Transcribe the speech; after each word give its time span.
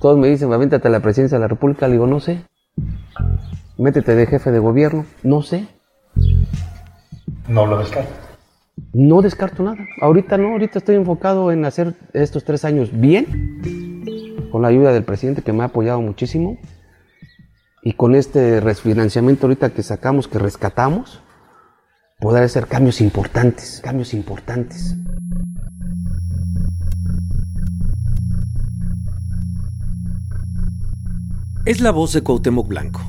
Todos 0.00 0.18
me 0.18 0.28
dicen, 0.28 0.52
avéntate 0.52 0.88
a 0.88 0.90
la 0.90 1.00
presidencia 1.00 1.36
de 1.36 1.42
la 1.42 1.48
República. 1.48 1.86
Le 1.86 1.92
digo, 1.92 2.06
no 2.06 2.20
sé. 2.20 2.42
Métete 3.76 4.14
de 4.14 4.26
jefe 4.26 4.50
de 4.50 4.58
gobierno. 4.58 5.04
No 5.22 5.42
sé. 5.42 5.68
No 7.48 7.66
lo 7.66 7.78
descarto. 7.78 8.10
No 8.94 9.20
descarto 9.20 9.62
nada. 9.62 9.78
Ahorita 10.00 10.38
no, 10.38 10.48
ahorita 10.52 10.78
estoy 10.78 10.96
enfocado 10.96 11.52
en 11.52 11.64
hacer 11.64 11.94
estos 12.14 12.44
tres 12.44 12.64
años 12.64 12.90
bien, 12.92 13.60
con 14.50 14.62
la 14.62 14.68
ayuda 14.68 14.92
del 14.92 15.04
presidente 15.04 15.42
que 15.42 15.52
me 15.52 15.62
ha 15.62 15.66
apoyado 15.66 16.00
muchísimo, 16.00 16.58
y 17.82 17.92
con 17.92 18.14
este 18.14 18.60
refinanciamiento 18.60 19.46
ahorita 19.46 19.70
que 19.70 19.82
sacamos, 19.82 20.28
que 20.28 20.38
rescatamos, 20.38 21.22
poder 22.20 22.44
hacer 22.44 22.66
cambios 22.66 23.00
importantes, 23.00 23.80
cambios 23.82 24.14
importantes. 24.14 24.96
Es 31.70 31.80
la 31.80 31.92
voz 31.92 32.12
de 32.12 32.22
Cuauhtémoc 32.22 32.66
Blanco, 32.66 33.00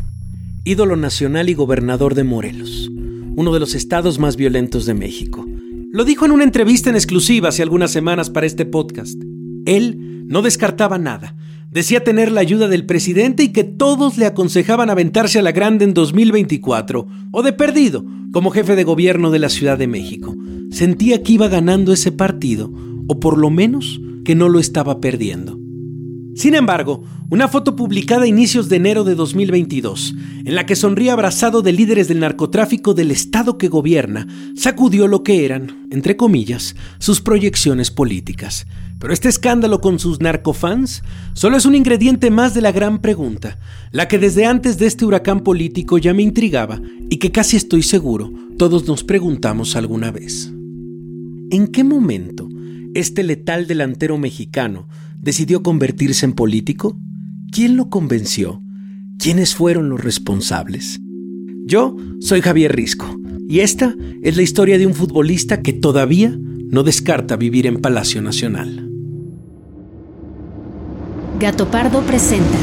ídolo 0.66 0.96
nacional 0.96 1.50
y 1.50 1.56
gobernador 1.56 2.14
de 2.14 2.24
Morelos, 2.24 2.92
uno 3.36 3.52
de 3.52 3.60
los 3.60 3.74
estados 3.74 4.20
más 4.20 4.36
violentos 4.36 4.86
de 4.86 4.94
México. 4.94 5.44
Lo 5.92 6.06
dijo 6.06 6.28
en 6.28 6.32
una 6.32 6.44
entrevista 6.44 6.92
en 6.92 6.96
exclusiva 6.96 7.50
hace 7.50 7.64
algunas 7.64 7.90
semanas 7.90 8.30
para 8.30 8.46
este 8.46 8.68
podcast. 8.68 9.20
Él 9.66 10.28
no 10.28 10.44
descartaba 10.44 11.00
nada. 11.00 11.36
Decía 11.72 12.04
tener 12.04 12.32
la 12.32 12.42
ayuda 12.42 12.68
del 12.68 12.86
presidente 12.86 13.42
y 13.42 13.52
que 13.52 13.64
todos 13.64 14.20
le 14.20 14.28
aconsejaban 14.28 14.92
aventarse 14.92 15.40
a 15.40 15.42
la 15.42 15.54
grande 15.54 15.84
en 15.84 15.96
2024, 15.96 17.08
o 17.32 17.42
de 17.42 17.54
perdido, 17.54 18.06
como 18.32 18.52
jefe 18.52 18.76
de 18.76 18.84
gobierno 18.84 19.32
de 19.32 19.40
la 19.40 19.50
Ciudad 19.50 19.80
de 19.80 19.88
México. 19.88 20.36
Sentía 20.70 21.24
que 21.24 21.34
iba 21.34 21.48
ganando 21.48 21.94
ese 21.94 22.12
partido, 22.12 22.72
o 23.08 23.20
por 23.20 23.40
lo 23.40 23.50
menos 23.50 24.00
que 24.24 24.36
no 24.36 24.50
lo 24.50 24.60
estaba 24.60 25.02
perdiendo. 25.02 25.58
Sin 26.36 26.56
embargo, 26.56 27.04
una 27.32 27.48
foto 27.48 27.78
publicada 27.78 28.24
a 28.26 28.28
inicios 28.28 28.68
de 28.68 28.76
enero 28.76 29.06
de 29.06 29.16
2022, 29.16 30.16
en 30.44 30.54
la 30.54 30.66
que 30.66 30.76
sonría 30.76 31.14
abrazado 31.14 31.62
de 31.62 31.72
líderes 31.72 32.10
del 32.10 32.20
narcotráfico 32.20 32.94
del 32.94 33.10
Estado 33.10 33.58
que 33.58 33.70
gobierna, 33.70 34.28
sacudió 34.54 35.08
lo 35.08 35.24
que 35.24 35.46
eran, 35.46 35.88
entre 35.92 36.18
comillas, 36.18 36.76
sus 37.00 37.22
proyecciones 37.22 37.90
políticas. 37.90 38.68
Pero 39.00 39.14
este 39.14 39.30
escándalo 39.30 39.80
con 39.80 39.98
sus 39.98 40.20
narcofans 40.20 41.04
solo 41.32 41.56
es 41.56 41.66
un 41.66 41.74
ingrediente 41.74 42.30
más 42.32 42.54
de 42.54 42.62
la 42.62 42.74
gran 42.74 43.00
pregunta, 43.00 43.58
la 43.94 44.10
que 44.10 44.20
desde 44.20 44.46
antes 44.46 44.78
de 44.78 44.88
este 44.88 45.06
huracán 45.06 45.40
político 45.40 45.98
ya 45.98 46.14
me 46.14 46.24
intrigaba 46.24 46.82
y 47.10 47.16
que 47.16 47.32
casi 47.32 47.56
estoy 47.56 47.82
seguro 47.82 48.34
todos 48.58 48.88
nos 48.88 49.06
preguntamos 49.06 49.78
alguna 49.78 50.12
vez. 50.12 50.52
¿En 51.50 51.68
qué 51.68 51.86
momento 51.86 52.50
este 52.94 53.24
letal 53.24 53.68
delantero 53.68 54.18
mexicano 54.18 54.90
decidió 55.18 55.64
convertirse 55.64 56.26
en 56.26 56.34
político? 56.34 56.98
¿Quién 57.52 57.76
lo 57.76 57.90
convenció? 57.90 58.64
¿Quiénes 59.20 59.56
fueron 59.56 59.90
los 59.90 60.02
responsables? 60.02 61.02
Yo 61.66 61.98
soy 62.22 62.40
Javier 62.40 62.74
Risco 62.74 63.14
y 63.50 63.60
esta 63.60 63.94
es 64.24 64.38
la 64.38 64.42
historia 64.42 64.78
de 64.78 64.88
un 64.88 64.94
futbolista 64.94 65.62
que 65.62 65.74
todavía 65.74 66.34
no 66.34 66.84
descarta 66.84 67.36
vivir 67.36 67.68
en 67.68 67.82
Palacio 67.82 68.22
Nacional. 68.22 68.90
Gato 71.42 71.70
Pardo 71.70 72.00
presenta. 72.04 72.58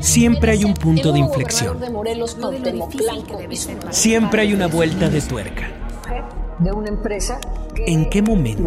Siempre 0.00 0.52
hay 0.52 0.64
un 0.64 0.74
punto 0.74 1.10
de 1.10 1.18
inflexión. 1.18 1.76
Siempre 3.90 4.42
hay 4.42 4.54
una 4.54 4.68
vuelta 4.68 5.08
de 5.08 5.20
tuerca. 5.22 5.85
De 6.58 6.72
una 6.72 6.88
empresa 6.88 7.38
¿En 7.74 8.08
qué 8.08 8.22
momento? 8.22 8.66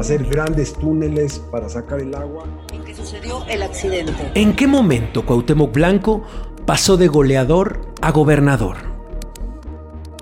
hacer 0.00 0.24
grandes 0.24 0.72
túneles 0.74 1.38
para 1.38 1.68
sacar 1.68 2.00
el 2.00 2.14
agua. 2.14 2.44
en 2.72 2.82
que 2.84 2.94
sucedió 2.94 3.44
el 3.48 3.62
accidente. 3.62 4.32
¿En 4.34 4.56
qué 4.56 4.66
momento 4.66 5.24
Cuauhtémoc 5.24 5.72
Blanco 5.72 6.22
pasó 6.66 6.96
de 6.96 7.06
goleador 7.06 7.80
a 8.02 8.10
gobernador? 8.10 8.76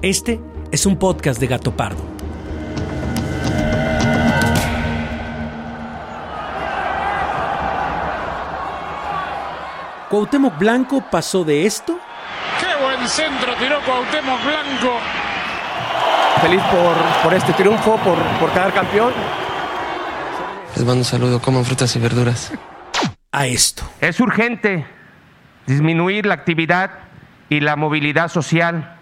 Este 0.03 0.41
es 0.71 0.85
un 0.85 0.99
podcast 0.99 1.41
de 1.41 1.47
Gato 1.47 1.75
Pardo. 1.75 2.03
Cuauhtémoc 10.11 10.57
Blanco 10.59 11.01
pasó 11.11 11.45
de 11.45 11.67
esto 11.67 11.99
¡Qué 12.61 12.83
buen 12.83 13.07
centro 13.09 13.55
tiró 13.59 13.81
Cuauhtémoc 13.85 14.41
Blanco! 14.45 14.99
Feliz 16.41 16.63
por, 16.71 16.95
por 17.23 17.35
este 17.35 17.53
triunfo, 17.55 17.97
por, 17.99 18.19
por 18.39 18.51
quedar 18.53 18.73
campeón. 18.73 19.13
Les 20.77 20.85
mando 20.85 21.01
un 21.01 21.05
saludo, 21.05 21.41
coman 21.41 21.65
frutas 21.65 21.95
y 21.97 21.99
verduras. 21.99 22.53
a 23.33 23.47
esto. 23.47 23.83
Es 24.01 24.21
urgente 24.21 24.87
disminuir 25.67 26.27
la 26.27 26.35
actividad 26.35 26.91
y 27.49 27.61
la 27.61 27.77
movilidad 27.77 28.29
social. 28.29 28.97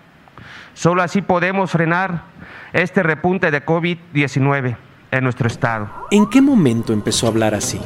Solo 0.74 1.02
así 1.02 1.22
podemos 1.22 1.70
frenar 1.70 2.24
este 2.72 3.02
repunte 3.02 3.50
de 3.50 3.64
COVID-19 3.64 4.76
en 5.10 5.24
nuestro 5.24 5.46
estado. 5.46 5.88
¿En 6.10 6.28
qué 6.28 6.40
momento 6.40 6.92
empezó 6.92 7.26
a 7.26 7.30
hablar 7.30 7.54
así? 7.54 7.80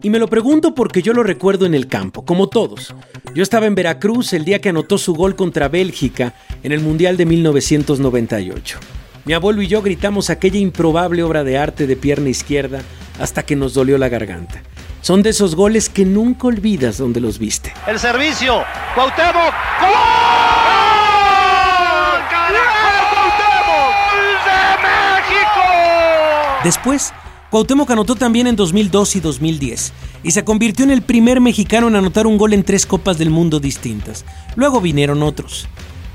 Y 0.00 0.10
me 0.10 0.20
lo 0.20 0.28
pregunto 0.28 0.74
porque 0.74 1.02
yo 1.02 1.12
lo 1.12 1.24
recuerdo 1.24 1.66
en 1.66 1.74
el 1.74 1.88
campo, 1.88 2.24
como 2.24 2.48
todos. 2.48 2.94
Yo 3.34 3.42
estaba 3.42 3.66
en 3.66 3.74
Veracruz 3.74 4.32
el 4.32 4.44
día 4.44 4.60
que 4.60 4.68
anotó 4.68 4.96
su 4.96 5.12
gol 5.12 5.34
contra 5.34 5.68
Bélgica 5.68 6.34
en 6.62 6.70
el 6.70 6.80
Mundial 6.80 7.16
de 7.16 7.26
1998. 7.26 8.78
Mi 9.24 9.34
abuelo 9.34 9.60
y 9.60 9.66
yo 9.66 9.82
gritamos 9.82 10.30
aquella 10.30 10.58
improbable 10.58 11.24
obra 11.24 11.42
de 11.42 11.58
arte 11.58 11.88
de 11.88 11.96
pierna 11.96 12.28
izquierda 12.28 12.80
hasta 13.18 13.42
que 13.42 13.56
nos 13.56 13.74
dolió 13.74 13.98
la 13.98 14.08
garganta. 14.08 14.62
Son 15.00 15.22
de 15.22 15.30
esos 15.30 15.56
goles 15.56 15.88
que 15.88 16.04
nunca 16.04 16.46
olvidas 16.46 16.98
donde 16.98 17.20
los 17.20 17.38
viste. 17.38 17.72
El 17.86 17.98
servicio. 17.98 18.62
Cuauhtémoc. 18.94 19.34
¡Gol! 19.34 19.92
¡Carajo, 22.30 23.14
Cuauhtémoc! 23.14 23.94
¡De 24.44 24.60
México! 24.82 25.62
Después, 26.64 27.12
Cuauhtémoc 27.50 27.90
anotó 27.90 28.14
también 28.14 28.46
en 28.46 28.56
2002 28.56 29.16
y 29.16 29.20
2010 29.20 29.92
y 30.22 30.32
se 30.32 30.44
convirtió 30.44 30.84
en 30.84 30.90
el 30.90 31.00
primer 31.00 31.40
mexicano 31.40 31.88
en 31.88 31.96
anotar 31.96 32.26
un 32.26 32.36
gol 32.36 32.52
en 32.52 32.62
tres 32.62 32.84
Copas 32.84 33.16
del 33.16 33.30
Mundo 33.30 33.58
distintas. 33.58 34.26
Luego 34.54 34.82
vinieron 34.82 35.22
otros. 35.22 35.66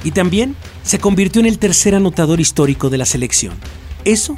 Y 0.04 0.12
también 0.12 0.56
se 0.84 1.00
convirtió 1.00 1.40
en 1.40 1.48
el 1.48 1.58
tercer 1.58 1.96
anotador 1.96 2.40
histórico 2.40 2.90
de 2.90 2.98
la 2.98 3.06
selección. 3.06 3.54
Eso 4.04 4.36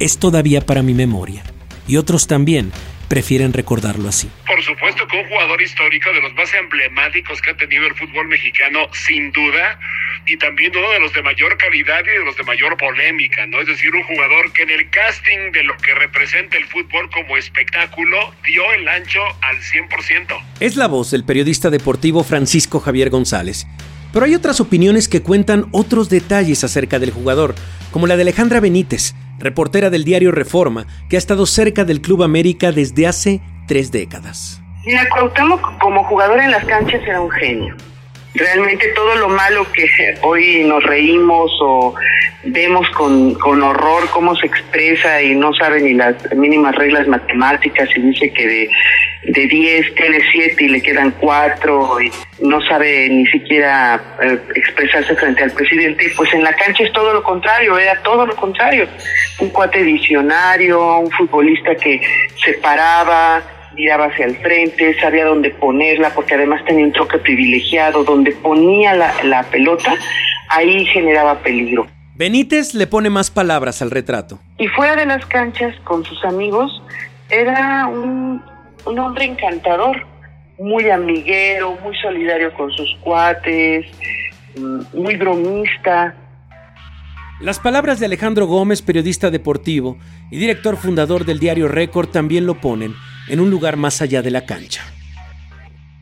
es 0.00 0.18
todavía 0.18 0.60
para 0.60 0.82
mi 0.82 0.92
memoria. 0.92 1.44
Y 1.86 1.96
otros 1.96 2.26
también 2.26 2.72
prefieren 3.14 3.52
recordarlo 3.52 4.08
así. 4.08 4.28
Por 4.44 4.60
supuesto 4.64 5.06
que 5.06 5.16
un 5.16 5.28
jugador 5.28 5.62
histórico 5.62 6.12
de 6.12 6.20
los 6.20 6.34
más 6.34 6.52
emblemáticos 6.52 7.40
que 7.40 7.50
ha 7.50 7.56
tenido 7.56 7.86
el 7.86 7.94
fútbol 7.94 8.26
mexicano, 8.26 8.88
sin 8.92 9.30
duda, 9.30 9.78
y 10.26 10.36
también 10.36 10.76
uno 10.76 10.90
de 10.90 10.98
los 10.98 11.12
de 11.12 11.22
mayor 11.22 11.56
calidad 11.56 12.00
y 12.04 12.18
de 12.18 12.24
los 12.24 12.36
de 12.36 12.42
mayor 12.42 12.76
polémica, 12.76 13.46
¿no? 13.46 13.60
Es 13.60 13.68
decir, 13.68 13.94
un 13.94 14.02
jugador 14.02 14.52
que 14.52 14.64
en 14.64 14.70
el 14.70 14.90
casting 14.90 15.52
de 15.52 15.62
lo 15.62 15.76
que 15.76 15.94
representa 15.94 16.56
el 16.56 16.64
fútbol 16.64 17.08
como 17.08 17.36
espectáculo 17.36 18.34
dio 18.44 18.72
el 18.72 18.88
ancho 18.88 19.20
al 19.42 19.58
100%. 19.58 20.36
Es 20.58 20.74
la 20.74 20.88
voz 20.88 21.12
del 21.12 21.22
periodista 21.22 21.70
deportivo 21.70 22.24
Francisco 22.24 22.80
Javier 22.80 23.10
González. 23.10 23.64
Pero 24.12 24.26
hay 24.26 24.34
otras 24.34 24.60
opiniones 24.60 25.06
que 25.06 25.22
cuentan 25.22 25.66
otros 25.70 26.08
detalles 26.08 26.64
acerca 26.64 26.98
del 26.98 27.12
jugador, 27.12 27.54
como 27.92 28.08
la 28.08 28.16
de 28.16 28.22
Alejandra 28.22 28.58
Benítez, 28.58 29.14
reportera 29.38 29.90
del 29.90 30.04
diario 30.04 30.32
Reforma, 30.32 30.86
que 31.08 31.16
ha 31.16 31.18
estado 31.18 31.46
cerca 31.46 31.84
del 31.84 32.00
Club 32.00 32.22
América 32.22 32.72
desde 32.72 33.06
hace 33.06 33.40
tres 33.66 33.90
décadas. 33.90 34.60
Mira, 34.84 35.08
Cuauhtémoc 35.08 35.78
como 35.78 36.04
jugador 36.04 36.40
en 36.40 36.50
las 36.50 36.64
canchas 36.64 37.00
era 37.06 37.20
un 37.20 37.30
genio. 37.30 37.74
Realmente 38.34 38.88
todo 38.88 39.14
lo 39.14 39.28
malo 39.28 39.64
que 39.72 39.86
hoy 40.22 40.64
nos 40.64 40.82
reímos 40.82 41.52
o 41.60 41.94
vemos 42.42 42.88
con, 42.90 43.34
con 43.34 43.62
horror 43.62 44.10
cómo 44.10 44.34
se 44.34 44.46
expresa 44.46 45.22
y 45.22 45.36
no 45.36 45.54
sabe 45.54 45.80
ni 45.80 45.94
las 45.94 46.16
mínimas 46.34 46.74
reglas 46.74 47.06
matemáticas 47.06 47.88
y 47.96 48.00
dice 48.00 48.32
que 48.32 48.46
de, 48.46 48.70
de 49.22 49.46
10 49.46 49.94
tiene 49.94 50.18
7 50.32 50.64
y 50.64 50.68
le 50.68 50.82
quedan 50.82 51.12
4 51.12 52.00
y 52.02 52.10
no 52.40 52.60
sabe 52.62 53.08
ni 53.08 53.24
siquiera 53.26 54.00
eh, 54.20 54.38
expresarse 54.56 55.14
frente 55.14 55.44
al 55.44 55.52
presidente, 55.52 56.12
pues 56.16 56.34
en 56.34 56.42
la 56.42 56.52
cancha 56.54 56.82
es 56.82 56.92
todo 56.92 57.12
lo 57.12 57.22
contrario, 57.22 57.78
era 57.78 58.02
todo 58.02 58.26
lo 58.26 58.34
contrario. 58.34 58.88
Un 59.38 59.50
cuate 59.50 59.82
visionario, 59.82 60.98
un 60.98 61.10
futbolista 61.12 61.74
que 61.76 62.00
se 62.44 62.54
paraba, 62.54 63.42
miraba 63.74 64.06
hacia 64.06 64.26
el 64.26 64.36
frente, 64.36 64.98
sabía 65.00 65.24
dónde 65.24 65.50
ponerla, 65.50 66.10
porque 66.14 66.34
además 66.34 66.64
tenía 66.64 66.86
un 66.86 66.92
toque 66.92 67.18
privilegiado, 67.18 68.04
donde 68.04 68.32
ponía 68.32 68.94
la, 68.94 69.12
la 69.24 69.42
pelota, 69.44 69.94
ahí 70.48 70.84
generaba 70.86 71.38
peligro. 71.40 71.86
Benítez 72.16 72.74
le 72.74 72.86
pone 72.86 73.10
más 73.10 73.30
palabras 73.30 73.82
al 73.82 73.90
retrato. 73.90 74.38
Y 74.58 74.68
fuera 74.68 74.94
de 74.94 75.06
las 75.06 75.26
canchas, 75.26 75.74
con 75.84 76.04
sus 76.04 76.24
amigos, 76.24 76.82
era 77.28 77.86
un, 77.88 78.40
un 78.86 78.98
hombre 78.98 79.24
encantador, 79.24 80.06
muy 80.58 80.88
amiguero, 80.90 81.76
muy 81.82 81.96
solidario 81.96 82.52
con 82.54 82.70
sus 82.70 82.96
cuates, 83.02 83.86
mm, 84.56 84.96
muy 84.96 85.16
bromista. 85.16 86.14
Las 87.40 87.58
palabras 87.58 87.98
de 87.98 88.06
Alejandro 88.06 88.46
Gómez, 88.46 88.80
periodista 88.80 89.32
deportivo 89.32 89.98
y 90.30 90.38
director 90.38 90.76
fundador 90.76 91.24
del 91.24 91.40
diario 91.40 91.66
Récord, 91.66 92.08
también 92.10 92.46
lo 92.46 92.60
ponen 92.60 92.94
en 93.28 93.40
un 93.40 93.50
lugar 93.50 93.76
más 93.76 94.00
allá 94.02 94.22
de 94.22 94.30
la 94.30 94.46
cancha. 94.46 94.84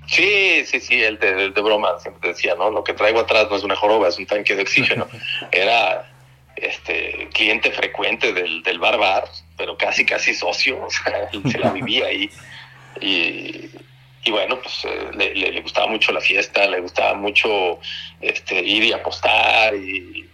Sí, 0.07 0.65
sí, 0.67 0.79
sí, 0.81 1.03
el 1.03 1.19
de, 1.19 1.49
broma 1.51 1.99
siempre 1.99 2.31
decía, 2.31 2.55
¿no? 2.55 2.71
Lo 2.71 2.85
que 2.85 2.93
traigo 2.93 3.21
atrás 3.21 3.47
no 3.49 3.57
es 3.57 3.63
una 3.63 3.77
joroba, 3.77 4.09
es 4.09 4.19
un 4.19 4.27
tanque 4.27 4.55
de 4.55 4.63
oxígeno. 4.63 5.09
Era 5.53 6.11
este 6.57 7.29
cliente 7.33 7.71
frecuente 7.71 8.33
del, 8.33 8.63
del 8.63 8.79
bar 8.79 8.99
bar, 8.99 9.25
pero 9.57 9.77
casi, 9.79 10.05
casi 10.05 10.35
socio, 10.35 10.85
o 10.85 10.91
sea, 10.91 11.31
él 11.33 11.43
se 11.51 11.59
la 11.59 11.71
vivía 11.71 12.07
ahí. 12.07 12.31
Y, 13.01 13.71
y 14.25 14.31
bueno, 14.31 14.61
pues 14.61 14.85
eh, 14.85 15.11
le, 15.15 15.35
le, 15.35 15.51
le, 15.51 15.61
gustaba 15.63 15.87
mucho 15.87 16.13
la 16.13 16.21
fiesta, 16.21 16.67
le 16.67 16.81
gustaba 16.81 17.15
mucho 17.15 17.81
este, 18.21 18.61
ir 18.61 18.85
y 18.85 18.93
apostar. 18.93 19.75
Y, 19.75 20.29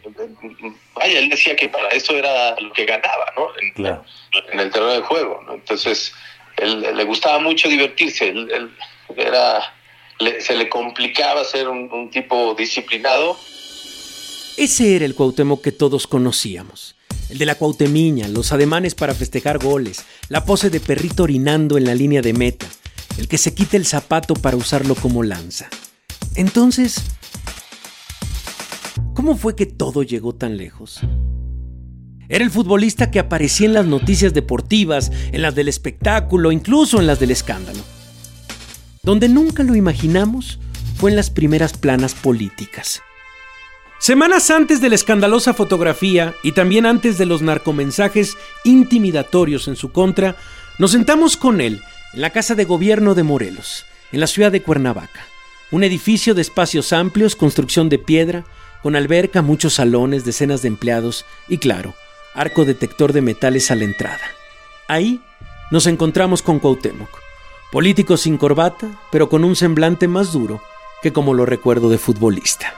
vaya, 0.94 1.18
él 1.20 1.28
decía 1.28 1.54
que 1.54 1.68
para 1.68 1.88
eso 1.90 2.16
era 2.16 2.58
lo 2.60 2.72
que 2.72 2.84
ganaba, 2.84 3.32
¿no? 3.36 3.48
En, 3.60 3.70
claro. 3.72 4.04
en 4.52 4.60
el 4.60 4.70
terreno 4.70 4.92
de 4.92 5.02
juego, 5.02 5.42
¿no? 5.46 5.54
Entonces, 5.54 6.12
él, 6.58 6.84
le 6.94 7.04
gustaba 7.04 7.38
mucho 7.38 7.68
divertirse, 7.68 8.28
él, 8.28 8.70
era, 9.16 9.60
se 10.40 10.56
le 10.56 10.68
complicaba 10.68 11.44
ser 11.44 11.68
un, 11.68 12.10
tipo 12.10 12.54
disciplinado. 12.54 13.38
Ese 14.56 14.96
era 14.96 15.04
el 15.04 15.14
Cuauhtémoc 15.14 15.62
que 15.62 15.72
todos 15.72 16.06
conocíamos. 16.06 16.96
El 17.30 17.38
de 17.38 17.46
la 17.46 17.54
Cuauhtemiña, 17.56 18.26
los 18.28 18.52
ademanes 18.52 18.94
para 18.94 19.14
festejar 19.14 19.58
goles, 19.58 20.04
la 20.28 20.44
pose 20.44 20.70
de 20.70 20.80
perrito 20.80 21.24
orinando 21.24 21.76
en 21.76 21.84
la 21.84 21.94
línea 21.94 22.22
de 22.22 22.32
meta, 22.32 22.66
el 23.18 23.28
que 23.28 23.38
se 23.38 23.54
quita 23.54 23.76
el 23.76 23.86
zapato 23.86 24.34
para 24.34 24.56
usarlo 24.56 24.94
como 24.94 25.22
lanza. 25.22 25.68
Entonces, 26.36 27.02
¿cómo 29.14 29.36
fue 29.36 29.54
que 29.54 29.66
todo 29.66 30.02
llegó 30.02 30.34
tan 30.34 30.56
lejos? 30.56 31.00
Era 32.28 32.44
el 32.44 32.50
futbolista 32.50 33.10
que 33.10 33.18
aparecía 33.18 33.66
en 33.66 33.72
las 33.72 33.86
noticias 33.86 34.34
deportivas, 34.34 35.10
en 35.32 35.40
las 35.40 35.54
del 35.54 35.68
espectáculo, 35.68 36.52
incluso 36.52 37.00
en 37.00 37.06
las 37.06 37.18
del 37.20 37.30
escándalo. 37.30 37.80
Donde 39.02 39.28
nunca 39.30 39.62
lo 39.62 39.74
imaginamos 39.74 40.58
fue 40.96 41.10
en 41.10 41.16
las 41.16 41.30
primeras 41.30 41.72
planas 41.72 42.14
políticas. 42.14 43.00
Semanas 43.98 44.50
antes 44.50 44.80
de 44.80 44.90
la 44.90 44.94
escandalosa 44.94 45.54
fotografía 45.54 46.34
y 46.42 46.52
también 46.52 46.86
antes 46.86 47.16
de 47.16 47.24
los 47.26 47.40
narcomensajes 47.40 48.36
intimidatorios 48.62 49.66
en 49.66 49.76
su 49.76 49.90
contra, 49.90 50.36
nos 50.78 50.92
sentamos 50.92 51.36
con 51.36 51.60
él 51.60 51.80
en 52.12 52.20
la 52.20 52.30
Casa 52.30 52.54
de 52.54 52.64
Gobierno 52.64 53.14
de 53.14 53.22
Morelos, 53.22 53.86
en 54.12 54.20
la 54.20 54.26
ciudad 54.26 54.52
de 54.52 54.62
Cuernavaca. 54.62 55.26
Un 55.70 55.82
edificio 55.82 56.34
de 56.34 56.42
espacios 56.42 56.92
amplios, 56.92 57.36
construcción 57.36 57.88
de 57.88 57.98
piedra, 57.98 58.44
con 58.82 58.96
alberca, 58.96 59.42
muchos 59.42 59.74
salones, 59.74 60.24
decenas 60.24 60.62
de 60.62 60.68
empleados 60.68 61.24
y, 61.48 61.58
claro, 61.58 61.94
arco 62.34 62.64
detector 62.64 63.12
de 63.12 63.22
metales 63.22 63.70
a 63.70 63.74
la 63.74 63.84
entrada. 63.84 64.20
Ahí 64.88 65.20
nos 65.70 65.86
encontramos 65.86 66.42
con 66.42 66.58
Cuauhtémoc, 66.58 67.10
político 67.70 68.16
sin 68.16 68.38
corbata, 68.38 68.88
pero 69.10 69.28
con 69.28 69.44
un 69.44 69.56
semblante 69.56 70.08
más 70.08 70.32
duro 70.32 70.60
que 71.02 71.12
como 71.12 71.34
lo 71.34 71.46
recuerdo 71.46 71.90
de 71.90 71.98
futbolista. 71.98 72.72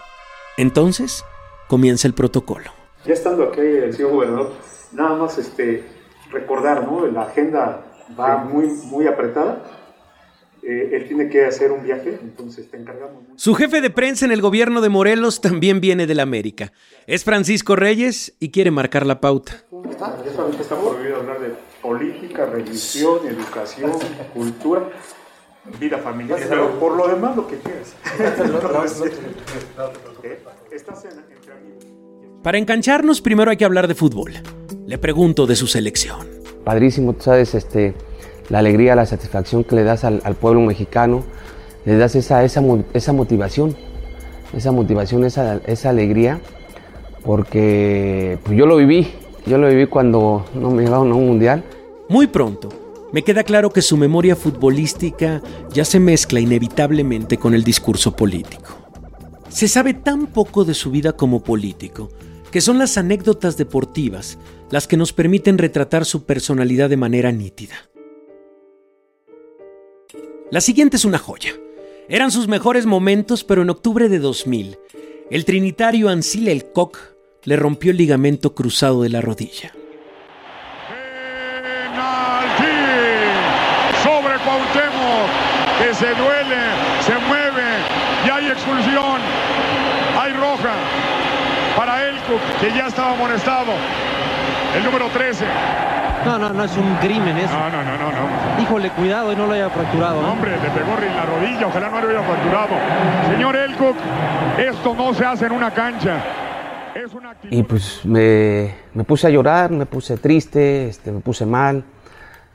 Entonces 0.57 1.25
comienza 1.69 2.09
el 2.09 2.15
protocolo. 2.15 2.73
Ya 3.05 3.15
estando 3.15 3.45
aquí 3.45 3.61
el 3.61 3.95
señor 3.95 4.13
gobernador, 4.13 4.53
nada 4.93 5.17
más 5.17 5.39
este, 5.39 5.87
recordar, 6.31 6.85
¿no? 6.85 7.07
La 7.07 7.23
agenda 7.23 7.85
va 8.19 8.39
muy, 8.39 8.67
muy 8.67 9.07
apretada. 9.07 9.63
Eh, 10.63 10.91
él 10.93 11.09
tiene 11.09 11.29
que 11.29 11.45
hacer 11.45 11.73
un 11.73 11.83
viaje, 11.83 12.19
entonces 12.23 12.71
te 12.71 12.77
encargamos. 12.77 13.25
Su 13.37 13.55
jefe 13.55 13.81
de 13.81 13.91
prensa 13.91 14.27
en 14.27 14.33
el 14.33 14.43
gobierno 14.43 14.81
de 14.81 14.89
Morelos 14.89 15.41
también 15.41 15.81
viene 15.81 16.07
de 16.07 16.15
la 16.15 16.23
América. 16.23 16.73
Es 17.07 17.25
Francisco 17.25 17.77
Reyes 17.77 18.35
y 18.41 18.51
quiere 18.51 18.71
marcar 18.71 19.07
la 19.07 19.21
pauta. 19.21 19.65
Está, 19.91 20.17
está 20.61 20.77
prohibido 20.77 21.17
hablar 21.17 21.41
de 21.41 21.55
política, 21.81 22.47
religión, 22.47 23.21
educación, 23.27 23.93
cultura 24.35 24.91
vida 25.79 25.99
familiar, 25.99 26.41
pero 26.49 26.79
por 26.79 26.97
lo 26.97 27.09
demás 27.09 27.37
lo 27.37 27.47
que 27.47 27.59
quieras. 27.59 27.95
Para 32.43 32.59
engancharnos, 32.59 33.21
primero 33.21 33.51
hay 33.51 33.57
que 33.57 33.65
hablar 33.65 33.87
de 33.87 33.95
fútbol. 33.95 34.33
Le 34.87 34.99
pregunto 34.99 35.47
de 35.47 35.57
su 35.57 35.67
selección. 35.67 36.27
Padrísimo, 36.65 37.13
tú 37.13 37.23
sabes, 37.23 37.55
este, 37.55 37.95
la 38.51 38.59
alegría, 38.59 38.95
la 38.95 39.07
satisfacción 39.07 39.65
que 39.65 39.77
le 39.77 39.85
das 39.85 40.05
al, 40.05 40.35
pueblo 40.35 40.61
mexicano, 40.61 41.23
le 41.85 41.97
das 41.97 42.15
esa, 42.17 42.45
esa, 42.45 42.63
esa 42.93 43.13
motivación, 43.13 43.77
esa 44.55 44.73
motivación, 44.73 45.25
esa, 45.25 45.61
esa 45.67 45.91
alegría, 45.91 46.41
porque 47.25 48.39
pues 48.43 48.59
yo 48.59 48.67
lo 48.67 48.77
viví, 48.77 49.09
yo 49.47 49.57
lo 49.57 49.69
viví 49.69 49.87
cuando 49.87 50.45
no 50.55 50.71
me 50.71 50.83
llevaron 50.83 51.13
a 51.13 51.15
un 51.15 51.27
mundial. 51.29 51.63
Muy 52.09 52.27
pronto, 52.27 52.69
me 53.13 53.23
queda 53.23 53.45
claro 53.45 53.71
que 53.71 53.83
su 53.83 53.97
memoria 53.97 54.35
futbolística 54.35 55.41
ya 55.73 55.85
se 55.85 56.01
mezcla 56.01 56.41
inevitablemente 56.41 57.39
con 57.39 57.55
el 57.55 57.63
discurso 57.63 58.17
político. 58.17 58.77
Se 59.49 59.69
sabe 59.69 59.95
tan 59.95 60.27
poco 60.27 60.65
de 60.65 60.75
su 60.75 60.91
vida 60.91 61.13
como 61.13 61.43
político 61.43 62.09
que 62.51 62.61
son 62.61 62.79
las 62.79 62.99
anécdotas 62.99 63.57
deportivas 63.57 64.39
las 64.71 64.87
que 64.87 64.97
nos 64.97 65.13
permiten 65.13 65.59
retratar 65.59 66.05
su 66.05 66.25
personalidad 66.25 66.89
de 66.89 66.97
manera 66.97 67.33
nítida. 67.33 67.75
La 70.51 70.61
siguiente 70.61 70.97
es 70.97 71.05
una 71.05 71.19
joya. 71.19 71.53
Eran 72.09 72.33
sus 72.33 72.49
mejores 72.49 72.85
momentos, 72.85 73.45
pero 73.45 73.63
en 73.63 73.71
octubre 73.71 74.09
de 74.09 74.19
2000, 74.19 74.79
el 75.31 75.45
trinitario 75.45 76.09
Ansel 76.09 76.49
Elcock 76.49 76.99
le 77.45 77.55
rompió 77.55 77.93
el 77.93 77.97
ligamento 77.97 78.53
cruzado 78.53 79.03
de 79.03 79.11
la 79.11 79.21
rodilla. 79.21 79.73
que 85.79 85.95
se 85.95 86.15
duele, 86.15 86.61
se 87.07 87.15
mueve 87.27 87.63
y 88.27 88.31
hay 88.31 88.47
expulsión. 88.49 89.21
Hay 90.21 90.33
roja 90.33 90.75
para 91.77 92.09
Elcook, 92.09 92.41
que 92.61 92.69
ya 92.77 92.89
estaba 92.89 93.13
amonestado. 93.13 93.73
El 94.77 94.85
número 94.85 95.09
13. 95.09 95.45
No, 96.25 96.39
no, 96.39 96.51
no 96.51 96.65
es 96.65 96.77
un 96.77 96.95
crimen 96.97 97.37
eso. 97.39 97.53
No, 97.53 97.71
no, 97.71 97.83
no, 97.83 97.99
no. 97.99 98.11
no. 98.11 98.63
Híjole, 98.63 98.91
cuidado 98.91 99.33
y 99.33 99.37
no 99.37 99.47
lo 99.47 99.53
haya 99.53 99.71
fracturado. 99.71 100.23
No, 100.23 100.33
hombre, 100.33 100.51
le 100.53 100.71
pegó 100.71 100.99
en 100.99 101.17
la 101.17 101.27
rodilla, 101.27 101.67
ojalá 101.67 101.91
no 101.91 102.01
lo 102.01 102.09
haya 102.09 102.23
fracturado. 102.23 102.69
Señor 103.33 103.57
Elcook, 103.57 103.97
esto 104.59 104.95
no 104.95 105.15
se 105.15 105.25
hace 105.25 105.47
en 105.47 105.53
una 105.53 105.71
cancha. 105.73 106.23
Es 106.95 107.15
una 107.15 107.35
y 107.51 107.63
pues 107.63 108.05
me, 108.05 108.75
me, 108.95 109.05
puse 109.05 109.27
a 109.29 109.31
llorar, 109.31 109.71
me 109.71 109.87
puse 109.87 110.17
triste, 110.17 110.89
este, 110.89 111.13
me 111.13 111.21
puse 111.21 111.47
mal 111.47 111.85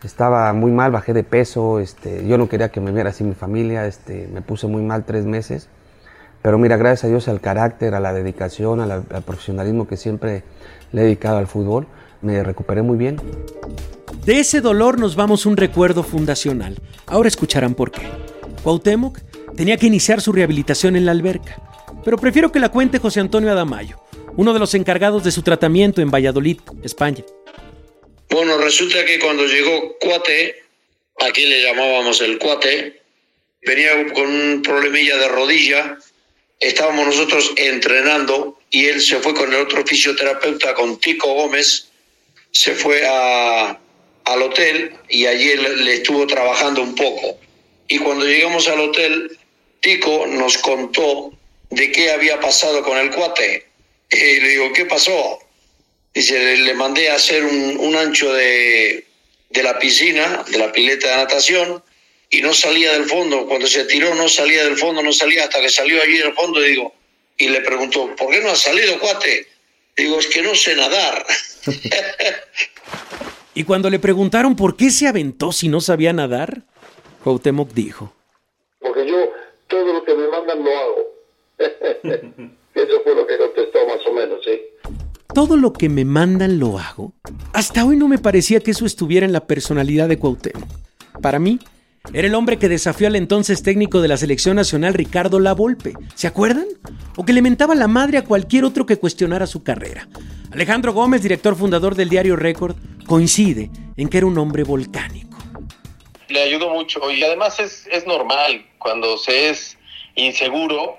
estaba 0.06 0.54
muy 0.54 0.72
mal, 0.72 0.92
bajé 0.92 1.14
de 1.14 1.24
peso, 1.24 1.80
este, 1.80 2.28
yo 2.28 2.38
no 2.38 2.48
quería 2.48 2.70
que 2.70 2.80
me 2.80 2.92
viera 2.92 3.10
así 3.10 3.24
mi 3.24 3.34
familia, 3.34 3.86
este, 3.86 4.30
me 4.32 4.42
puse 4.42 4.68
muy 4.68 4.82
mal 4.82 5.04
tres 5.06 5.26
meses, 5.26 5.68
pero 6.42 6.58
mira, 6.58 6.78
gracias 6.78 7.06
a 7.06 7.08
Dios 7.08 7.28
al 7.28 7.42
carácter, 7.42 7.96
a 7.96 8.00
la 8.00 8.14
dedicación, 8.14 8.80
al, 8.80 8.92
al 8.92 9.24
profesionalismo 9.24 9.88
que 9.88 9.98
siempre 9.98 10.44
le 10.92 11.02
he 11.02 11.04
dedicado 11.06 11.38
al 11.38 11.48
fútbol, 11.48 11.88
me 12.22 12.44
recuperé 12.44 12.82
muy 12.82 12.98
bien. 12.98 13.18
De 14.26 14.40
ese 14.40 14.62
dolor 14.62 14.98
nos 14.98 15.16
vamos 15.16 15.46
un 15.46 15.56
recuerdo 15.56 16.04
fundacional. 16.04 16.78
Ahora 17.06 17.28
escucharán 17.28 17.76
por 17.76 17.92
qué. 17.92 18.02
Cuauhtémoc 18.64 19.20
tenía 19.56 19.78
que 19.78 19.86
iniciar 19.86 20.22
su 20.22 20.32
rehabilitación 20.32 20.96
en 20.96 21.06
la 21.06 21.12
alberca, 21.12 21.62
pero 22.04 22.18
prefiero 22.18 22.52
que 22.52 22.60
la 22.60 22.70
cuente 22.70 23.00
José 23.00 23.20
Antonio 23.20 23.52
Adamayo, 23.52 24.00
uno 24.36 24.54
de 24.54 24.60
los 24.60 24.74
encargados 24.74 25.24
de 25.24 25.32
su 25.32 25.44
tratamiento 25.44 26.02
en 26.02 26.12
Valladolid, 26.12 26.60
España. 26.84 27.24
Bueno, 28.30 28.58
resulta 28.58 29.06
que 29.06 29.20
cuando 29.20 29.46
llegó 29.46 29.98
Cuate, 30.00 30.64
aquí 31.28 31.46
le 31.46 31.62
llamábamos 31.62 32.22
el 32.22 32.40
Cuate, 32.40 33.02
venía 33.62 34.12
con 34.14 34.28
un 34.28 34.62
problemilla 34.62 35.18
de 35.18 35.28
rodilla, 35.28 35.98
estábamos 36.60 37.06
nosotros 37.06 37.54
entrenando 37.58 38.60
y 38.72 38.86
él 38.86 39.02
se 39.02 39.18
fue 39.18 39.34
con 39.34 39.54
el 39.54 39.62
otro 39.62 39.86
fisioterapeuta, 39.86 40.74
con 40.74 41.00
Tico 41.00 41.34
Gómez, 41.34 41.90
se 42.56 42.74
fue 42.74 43.06
a, 43.06 43.78
al 44.24 44.42
hotel 44.42 44.96
y 45.10 45.26
allí 45.26 45.52
él, 45.52 45.84
le 45.84 45.96
estuvo 45.96 46.26
trabajando 46.26 46.82
un 46.82 46.96
poco. 46.96 47.38
Y 47.90 48.00
cuando 48.00 48.26
llegamos 48.26 48.68
al 48.70 48.80
hotel, 48.80 49.38
Tico 49.82 50.26
nos 50.26 50.58
contó 50.60 51.34
de 51.70 51.92
qué 51.92 52.12
había 52.12 52.40
pasado 52.40 52.82
con 52.82 52.98
el 52.98 53.12
cuate. 53.12 53.66
Y 54.10 54.40
le 54.40 54.48
digo, 54.48 54.72
¿qué 54.72 54.86
pasó? 54.86 55.40
Dice, 56.14 56.40
le, 56.40 56.58
le 56.58 56.74
mandé 56.74 57.10
a 57.10 57.16
hacer 57.16 57.44
un, 57.44 57.78
un 57.78 57.96
ancho 57.98 58.32
de, 58.32 59.06
de, 59.50 59.64
la 59.64 59.78
piscina, 59.78 60.46
de 60.48 60.58
la 60.58 60.72
pileta 60.72 61.10
de 61.10 61.18
natación, 61.18 61.84
y 62.30 62.42
no 62.42 62.54
salía 62.54 62.94
del 62.94 63.04
fondo. 63.04 63.48
Cuando 63.48 63.68
se 63.68 63.84
tiró 63.84 64.16
no 64.16 64.30
salía 64.30 64.64
del 64.64 64.78
fondo, 64.78 65.04
no 65.04 65.12
salía 65.12 65.44
hasta 65.44 65.60
que 65.60 65.70
salió 65.70 66.02
allí 66.02 66.20
del 66.20 66.34
fondo 66.34 66.66
y 66.66 66.70
digo, 66.70 66.96
y 67.38 67.50
le 67.50 67.60
preguntó, 67.60 68.16
¿por 68.16 68.32
qué 68.32 68.40
no 68.40 68.52
ha 68.52 68.56
salido, 68.56 68.98
cuate? 68.98 69.46
Digo, 69.98 70.20
es 70.20 70.28
que 70.28 70.42
no 70.42 70.56
sé 70.56 70.76
nadar. 70.76 71.26
y 73.54 73.64
cuando 73.64 73.90
le 73.90 74.00
preguntaron 74.00 74.56
por 74.56 74.76
qué 74.76 74.90
se 74.90 75.08
aventó 75.08 75.52
si 75.52 75.70
no 75.70 75.82
sabía 75.82 76.14
nadar, 76.14 76.64
Cuauhtémoc 77.24 77.72
dijo. 77.74 78.14
Porque 78.80 79.08
yo 79.08 79.32
todo 79.68 79.94
lo 79.94 80.04
que 80.04 80.14
me 80.16 80.28
mandan 80.28 80.64
lo 80.64 80.78
hago. 80.78 81.16
Eso 82.76 83.02
fue 83.04 83.16
lo 83.16 83.26
que 83.26 83.38
contestó 83.38 83.88
más 83.88 84.06
o 84.06 84.14
menos, 84.14 84.40
¿sí? 84.44 84.62
todo 85.36 85.58
lo 85.58 85.74
que 85.74 85.90
me 85.90 86.06
mandan 86.06 86.60
lo 86.60 86.80
hago. 86.80 87.12
Hasta 87.52 87.84
hoy 87.86 87.98
no 87.98 88.08
me 88.08 88.18
parecía 88.18 88.62
que 88.62 88.72
eso 88.72 88.86
estuviera 88.86 89.26
en 89.26 89.34
la 89.34 89.46
personalidad 89.46 90.08
de 90.08 90.18
Cuauhtémoc. 90.18 90.70
Para 91.22 91.40
mí, 91.40 91.60
era 92.14 92.28
el 92.28 92.36
hombre 92.36 92.58
que 92.58 92.70
desafió 92.70 93.08
al 93.08 93.16
entonces 93.16 93.64
técnico 93.64 94.02
de 94.02 94.08
la 94.08 94.18
selección 94.18 94.56
nacional 94.56 94.94
Ricardo 94.94 95.40
Lavolpe. 95.40 95.94
¿Se 96.14 96.28
acuerdan? 96.28 96.68
O 97.16 97.26
que 97.26 97.34
le 97.34 97.42
mentaba 97.42 97.76
la 97.76 97.88
madre 97.88 98.18
a 98.18 98.24
cualquier 98.24 98.66
otro 98.66 98.86
que 98.86 98.98
cuestionara 98.98 99.48
su 99.48 99.64
carrera. 99.64 100.08
Alejandro 100.52 100.94
Gómez, 100.94 101.22
director 101.22 101.56
fundador 101.56 101.96
del 101.96 102.10
diario 102.10 102.36
Récord, 102.36 102.76
coincide 103.06 103.70
en 103.98 104.10
que 104.10 104.18
era 104.18 104.28
un 104.28 104.38
hombre 104.38 104.64
volcánico. 104.64 105.38
Le 106.30 106.42
ayudó 106.42 106.70
mucho 106.70 107.12
y 107.12 107.24
además 107.24 107.60
es, 107.60 107.88
es 107.92 108.06
normal 108.06 108.66
cuando 108.78 109.18
se 109.18 109.50
es 109.50 109.78
inseguro, 110.16 110.98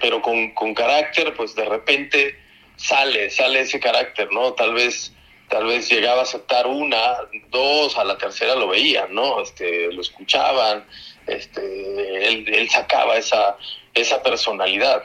pero 0.00 0.20
con, 0.20 0.52
con 0.52 0.74
carácter, 0.74 1.34
pues 1.34 1.54
de 1.54 1.64
repente 1.64 2.36
sale, 2.76 3.30
sale 3.30 3.60
ese 3.60 3.80
carácter, 3.80 4.28
¿no? 4.32 4.52
Tal 4.52 4.74
vez 4.74 5.12
tal 5.48 5.66
vez 5.66 5.90
llegaba 5.90 6.20
a 6.20 6.22
aceptar 6.22 6.66
una, 6.66 6.98
dos, 7.50 7.96
a 7.96 8.04
la 8.04 8.16
tercera 8.18 8.54
lo 8.54 8.68
veían, 8.68 9.14
¿no? 9.14 9.40
Este, 9.40 9.92
lo 9.92 10.00
escuchaban, 10.00 10.84
este, 11.26 12.28
él, 12.28 12.68
sacaba 12.70 13.16
esa, 13.16 13.56
esa 13.94 14.22
personalidad. 14.22 15.02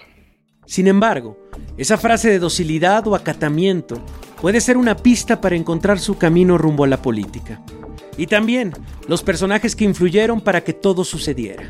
Sin 0.66 0.88
embargo, 0.88 1.38
esa 1.78 1.98
frase 1.98 2.30
de 2.30 2.40
docilidad 2.40 3.06
o 3.08 3.16
acatamiento 3.16 4.02
puede 4.42 4.62
ser 4.62 4.78
una 4.78 4.96
pista 4.96 5.42
para 5.42 5.56
encontrar 5.56 6.00
su 6.00 6.18
camino 6.18 6.58
rumbo 6.58 6.84
a 6.84 6.88
la 6.88 7.02
política. 7.02 7.62
Y 8.18 8.28
también 8.28 8.74
los 9.08 9.24
personajes 9.24 9.76
que 9.76 9.86
influyeron 9.86 10.42
para 10.42 10.64
que 10.64 10.74
todo 10.74 11.04
sucediera. 11.04 11.70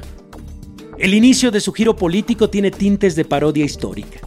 El 1.00 1.13
inicio 1.13 1.51
de 1.51 1.60
su 1.60 1.74
giro 1.74 1.96
político 1.96 2.50
tiene 2.50 2.70
tintes 2.70 3.15
de 3.15 3.25
parodia 3.25 3.65
histórica. 3.65 4.20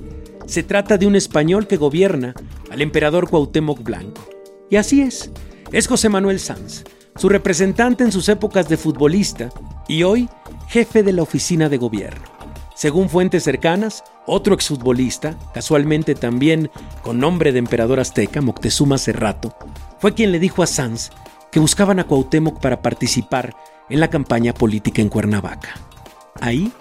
Se 0.46 0.62
trata 0.62 0.98
de 0.98 1.06
un 1.06 1.16
español 1.16 1.66
que 1.66 1.76
gobierna 1.76 2.34
al 2.70 2.82
emperador 2.82 3.28
Cuauhtémoc 3.28 3.82
Blanco. 3.82 4.35
Y 4.68 4.76
así 4.76 5.02
es, 5.02 5.30
es 5.70 5.86
José 5.86 6.08
Manuel 6.08 6.40
Sanz, 6.40 6.82
su 7.14 7.28
representante 7.28 8.02
en 8.02 8.10
sus 8.10 8.28
épocas 8.28 8.68
de 8.68 8.76
futbolista 8.76 9.50
y 9.86 10.02
hoy 10.02 10.28
jefe 10.68 11.02
de 11.02 11.12
la 11.12 11.22
oficina 11.22 11.68
de 11.68 11.76
gobierno. 11.78 12.24
Según 12.74 13.08
fuentes 13.08 13.44
cercanas, 13.44 14.02
otro 14.26 14.54
exfutbolista, 14.54 15.38
casualmente 15.54 16.14
también 16.14 16.70
con 17.02 17.18
nombre 17.18 17.52
de 17.52 17.60
emperador 17.60 18.00
azteca, 18.00 18.42
Moctezuma 18.42 18.98
Cerrato, 18.98 19.56
fue 19.98 20.14
quien 20.14 20.32
le 20.32 20.40
dijo 20.40 20.62
a 20.62 20.66
Sanz 20.66 21.10
que 21.52 21.60
buscaban 21.60 22.00
a 22.00 22.04
Cuauhtémoc 22.04 22.60
para 22.60 22.82
participar 22.82 23.56
en 23.88 24.00
la 24.00 24.10
campaña 24.10 24.52
política 24.52 25.00
en 25.00 25.08
Cuernavaca. 25.08 25.74
Ahí 26.40 26.72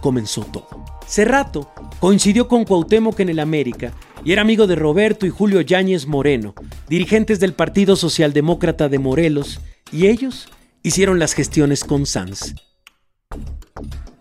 comenzó 0.00 0.42
todo. 0.42 0.68
Cerrato 1.06 1.70
coincidió 2.00 2.48
con 2.48 2.64
Cuauhtémoc 2.64 3.20
en 3.20 3.28
el 3.28 3.38
América 3.38 3.92
y 4.24 4.32
era 4.32 4.42
amigo 4.42 4.66
de 4.66 4.76
Roberto 4.76 5.26
y 5.26 5.30
Julio 5.30 5.60
Yáñez 5.60 6.06
Moreno, 6.06 6.54
dirigentes 6.88 7.40
del 7.40 7.54
Partido 7.54 7.96
Socialdemócrata 7.96 8.88
de 8.88 8.98
Morelos, 8.98 9.60
y 9.90 10.06
ellos 10.06 10.48
hicieron 10.82 11.18
las 11.18 11.34
gestiones 11.34 11.84
con 11.84 12.06
Sanz. 12.06 12.54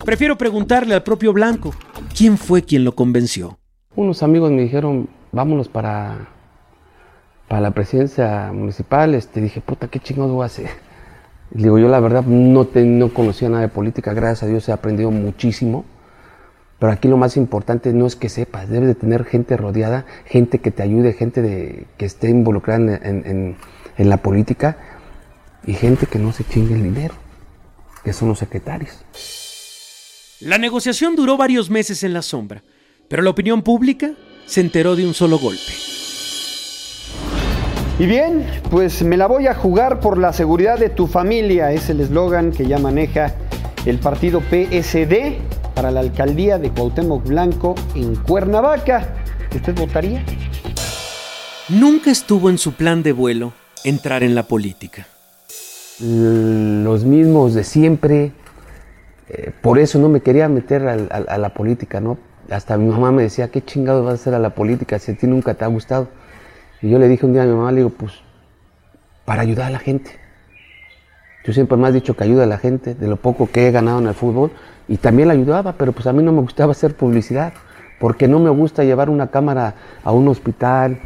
Prefiero 0.03 0.37
preguntarle 0.37 0.95
al 0.95 1.03
propio 1.03 1.33
Blanco, 1.33 1.73
¿quién 2.17 2.37
fue 2.37 2.63
quien 2.63 2.83
lo 2.83 2.95
convenció? 2.95 3.59
Unos 3.95 4.23
amigos 4.23 4.51
me 4.51 4.63
dijeron, 4.63 5.07
vámonos 5.31 5.67
para, 5.67 6.29
para 7.47 7.61
la 7.61 7.71
presidencia 7.71 8.51
municipal. 8.51 9.13
Este, 9.13 9.41
dije, 9.41 9.61
puta, 9.61 9.87
¿qué 9.87 9.99
chingados 9.99 10.31
voy 10.31 10.43
a 10.43 10.47
hacer? 10.47 10.69
Digo, 11.51 11.77
yo 11.77 11.89
la 11.89 11.99
verdad 11.99 12.23
no, 12.23 12.67
no 12.73 13.13
conocía 13.13 13.49
nada 13.49 13.61
de 13.61 13.67
política, 13.67 14.13
gracias 14.13 14.43
a 14.43 14.47
Dios 14.47 14.67
he 14.69 14.71
aprendido 14.71 15.11
muchísimo. 15.11 15.85
Pero 16.81 16.93
aquí 16.93 17.07
lo 17.07 17.15
más 17.15 17.37
importante 17.37 17.93
no 17.93 18.07
es 18.07 18.15
que 18.15 18.27
sepas, 18.27 18.67
debes 18.67 18.87
de 18.87 18.95
tener 18.95 19.23
gente 19.23 19.55
rodeada, 19.55 20.07
gente 20.25 20.57
que 20.57 20.71
te 20.71 20.81
ayude, 20.81 21.13
gente 21.13 21.43
de, 21.43 21.85
que 21.95 22.05
esté 22.05 22.31
involucrada 22.31 22.79
en, 22.79 23.23
en, 23.23 23.55
en 23.97 24.09
la 24.09 24.17
política 24.17 24.79
y 25.63 25.75
gente 25.75 26.07
que 26.07 26.17
no 26.17 26.33
se 26.33 26.43
chingue 26.43 26.73
el 26.73 26.81
dinero, 26.81 27.13
que 28.03 28.13
son 28.13 28.29
los 28.29 28.39
secretarios. 28.39 29.05
La 30.39 30.57
negociación 30.57 31.15
duró 31.15 31.37
varios 31.37 31.69
meses 31.69 32.03
en 32.03 32.15
la 32.15 32.23
sombra, 32.23 32.63
pero 33.07 33.21
la 33.21 33.29
opinión 33.29 33.61
pública 33.61 34.13
se 34.47 34.61
enteró 34.61 34.95
de 34.95 35.05
un 35.05 35.13
solo 35.13 35.37
golpe. 35.37 35.73
Y 37.99 38.07
bien, 38.07 38.43
pues 38.71 39.03
me 39.03 39.17
la 39.17 39.27
voy 39.27 39.45
a 39.45 39.53
jugar 39.53 39.99
por 39.99 40.17
la 40.17 40.33
seguridad 40.33 40.79
de 40.79 40.89
tu 40.89 41.05
familia, 41.05 41.73
es 41.73 41.91
el 41.91 41.99
eslogan 41.99 42.51
que 42.51 42.65
ya 42.65 42.79
maneja 42.79 43.35
el 43.85 43.99
partido 43.99 44.41
PSD 44.41 45.60
para 45.73 45.91
la 45.91 45.99
alcaldía 45.99 46.57
de 46.57 46.69
Cuauhtémoc 46.69 47.25
Blanco 47.25 47.75
en 47.95 48.15
Cuernavaca. 48.15 49.13
¿Usted 49.55 49.75
votaría? 49.75 50.23
Nunca 51.69 52.11
estuvo 52.11 52.49
en 52.49 52.57
su 52.57 52.73
plan 52.73 53.03
de 53.03 53.11
vuelo 53.13 53.53
entrar 53.83 54.23
en 54.23 54.35
la 54.35 54.43
política. 54.43 55.07
Los 55.99 57.03
mismos 57.05 57.53
de 57.53 57.63
siempre, 57.63 58.31
eh, 59.29 59.51
por 59.61 59.79
eso 59.79 59.99
no 59.99 60.09
me 60.09 60.21
quería 60.21 60.49
meter 60.49 60.87
a, 60.87 60.93
a, 60.93 61.17
a, 61.17 61.37
la 61.37 61.53
política, 61.53 61.99
¿no? 61.99 62.17
Hasta 62.49 62.77
mi 62.77 62.89
mamá 62.89 63.11
me 63.11 63.23
decía, 63.23 63.49
¿qué 63.49 63.63
chingado 63.63 64.03
vas 64.03 64.11
a 64.11 64.15
hacer 64.15 64.33
a 64.33 64.39
la 64.39 64.55
política 64.55 64.99
si 64.99 65.11
a 65.11 65.15
ti 65.15 65.27
nunca 65.27 65.53
te 65.53 65.63
ha 65.63 65.67
gustado? 65.67 66.09
Y 66.81 66.89
yo 66.89 66.97
le 66.97 67.07
dije 67.07 67.25
un 67.25 67.33
día 67.33 67.43
a 67.43 67.45
mi 67.45 67.53
mamá, 67.53 67.71
le 67.71 67.77
digo, 67.77 67.91
pues, 67.91 68.13
para 69.25 69.43
ayudar 69.43 69.67
a 69.67 69.69
la 69.69 69.79
gente. 69.79 70.11
Yo 71.43 71.53
siempre 71.53 71.77
me 71.77 71.87
has 71.87 71.93
dicho 71.93 72.15
que 72.15 72.23
ayuda 72.23 72.43
a 72.43 72.47
la 72.47 72.57
gente, 72.57 72.93
de 72.93 73.07
lo 73.07 73.17
poco 73.17 73.49
que 73.51 73.67
he 73.67 73.71
ganado 73.71 73.99
en 73.99 74.07
el 74.07 74.13
fútbol, 74.13 74.51
y 74.91 74.97
también 74.97 75.29
la 75.29 75.33
ayudaba, 75.33 75.71
pero 75.77 75.93
pues 75.93 76.05
a 76.05 76.11
mí 76.11 76.21
no 76.21 76.33
me 76.33 76.41
gustaba 76.41 76.73
hacer 76.73 76.95
publicidad, 76.97 77.53
porque 77.97 78.27
no 78.27 78.39
me 78.39 78.49
gusta 78.49 78.83
llevar 78.83 79.09
una 79.09 79.27
cámara 79.27 79.73
a 80.03 80.11
un 80.11 80.27
hospital, 80.27 80.99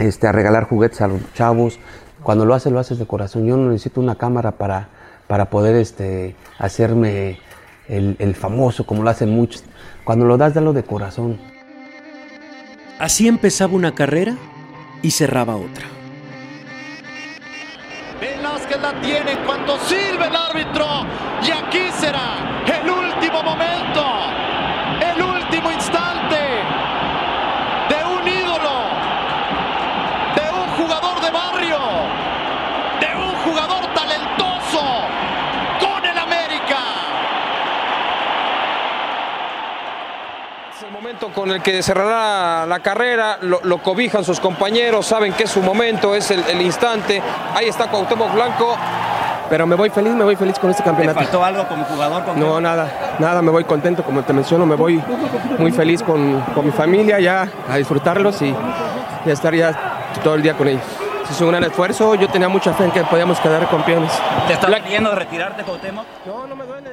este, 0.00 0.26
a 0.26 0.32
regalar 0.32 0.64
juguetes 0.64 1.00
a 1.00 1.06
los 1.06 1.20
chavos. 1.32 1.78
Cuando 2.24 2.44
lo 2.44 2.54
haces, 2.54 2.72
lo 2.72 2.80
haces 2.80 2.98
de 2.98 3.06
corazón. 3.06 3.46
Yo 3.46 3.56
no 3.56 3.70
necesito 3.70 4.00
una 4.00 4.16
cámara 4.16 4.50
para, 4.50 4.88
para 5.28 5.48
poder 5.48 5.76
este, 5.76 6.34
hacerme 6.58 7.38
el, 7.86 8.16
el 8.18 8.34
famoso, 8.34 8.84
como 8.84 9.04
lo 9.04 9.10
hacen 9.10 9.30
muchos. 9.30 9.62
Cuando 10.02 10.24
lo 10.24 10.36
das, 10.36 10.54
dalo 10.54 10.72
de 10.72 10.82
corazón. 10.82 11.38
Así 12.98 13.28
empezaba 13.28 13.74
una 13.74 13.94
carrera 13.94 14.34
y 15.02 15.12
cerraba 15.12 15.54
otra. 15.54 15.86
Velázquez 18.20 18.82
la 18.82 19.00
tiene 19.00 19.30
en 19.30 19.44
cuanto 19.46 19.78
silbe 19.78 20.26
el 20.26 20.34
árbitro. 20.34 20.84
Y 21.46 21.50
aquí 21.52 21.92
será 21.92 22.44
el 22.66 22.90
último 22.90 23.42
momento, 23.42 24.02
el 25.00 25.22
último 25.22 25.70
instante 25.70 26.36
de 27.88 28.04
un 28.04 28.26
ídolo, 28.26 28.76
de 30.34 30.50
un 30.50 30.68
jugador 30.76 31.20
de 31.20 31.30
barrio, 31.30 31.78
de 33.00 33.16
un 33.16 33.34
jugador 33.44 33.84
talentoso 33.94 34.82
con 35.80 36.04
el 36.06 36.18
América. 36.18 36.78
Es 40.74 40.82
el 40.82 40.90
momento 40.90 41.23
con 41.34 41.50
el 41.50 41.60
que 41.60 41.82
cerrará 41.82 42.66
la 42.66 42.78
carrera, 42.80 43.38
lo, 43.42 43.60
lo 43.64 43.78
cobijan 43.78 44.24
sus 44.24 44.40
compañeros, 44.40 45.06
saben 45.06 45.32
que 45.32 45.44
es 45.44 45.50
su 45.50 45.60
momento, 45.60 46.14
es 46.14 46.30
el, 46.30 46.42
el 46.48 46.62
instante. 46.62 47.20
Ahí 47.54 47.66
está 47.66 47.88
Cuauhtémoc 47.88 48.32
Blanco, 48.32 48.76
pero 49.50 49.66
me 49.66 49.74
voy 49.74 49.90
feliz, 49.90 50.12
me 50.12 50.24
voy 50.24 50.36
feliz 50.36 50.58
con 50.58 50.70
este 50.70 50.82
campeonato. 50.82 51.18
¿Te 51.18 51.24
faltó 51.26 51.44
algo 51.44 51.66
como 51.68 51.84
jugador? 51.84 52.24
Con 52.24 52.40
no, 52.40 52.60
nada, 52.60 53.16
nada, 53.18 53.42
me 53.42 53.50
voy 53.50 53.64
contento, 53.64 54.02
como 54.02 54.22
te 54.22 54.32
menciono, 54.32 54.64
me 54.64 54.76
voy 54.76 55.02
muy 55.58 55.72
feliz 55.72 56.02
con, 56.02 56.40
con 56.54 56.64
mi 56.64 56.72
familia 56.72 57.20
ya 57.20 57.48
a 57.68 57.76
disfrutarlos 57.76 58.40
y, 58.42 58.54
y, 59.26 59.30
a 59.30 59.32
estar 59.32 59.54
ya 59.54 60.00
todo 60.22 60.36
el 60.36 60.42
día 60.42 60.54
con 60.54 60.68
ellos. 60.68 60.82
Es 61.30 61.40
un 61.40 61.50
gran 61.50 61.64
esfuerzo, 61.64 62.14
yo 62.14 62.28
tenía 62.28 62.48
mucha 62.48 62.72
fe 62.74 62.84
en 62.84 62.90
que 62.90 63.02
podíamos 63.02 63.40
quedar 63.40 63.68
campeones. 63.68 64.12
¿Te 64.46 64.52
estás 64.52 64.70
pidiendo 64.80 65.14
retirarte, 65.14 65.62
Cuauhtémoc? 65.64 66.04
No, 66.26 66.46
no 66.46 66.56
me 66.56 66.64
duele. 66.64 66.90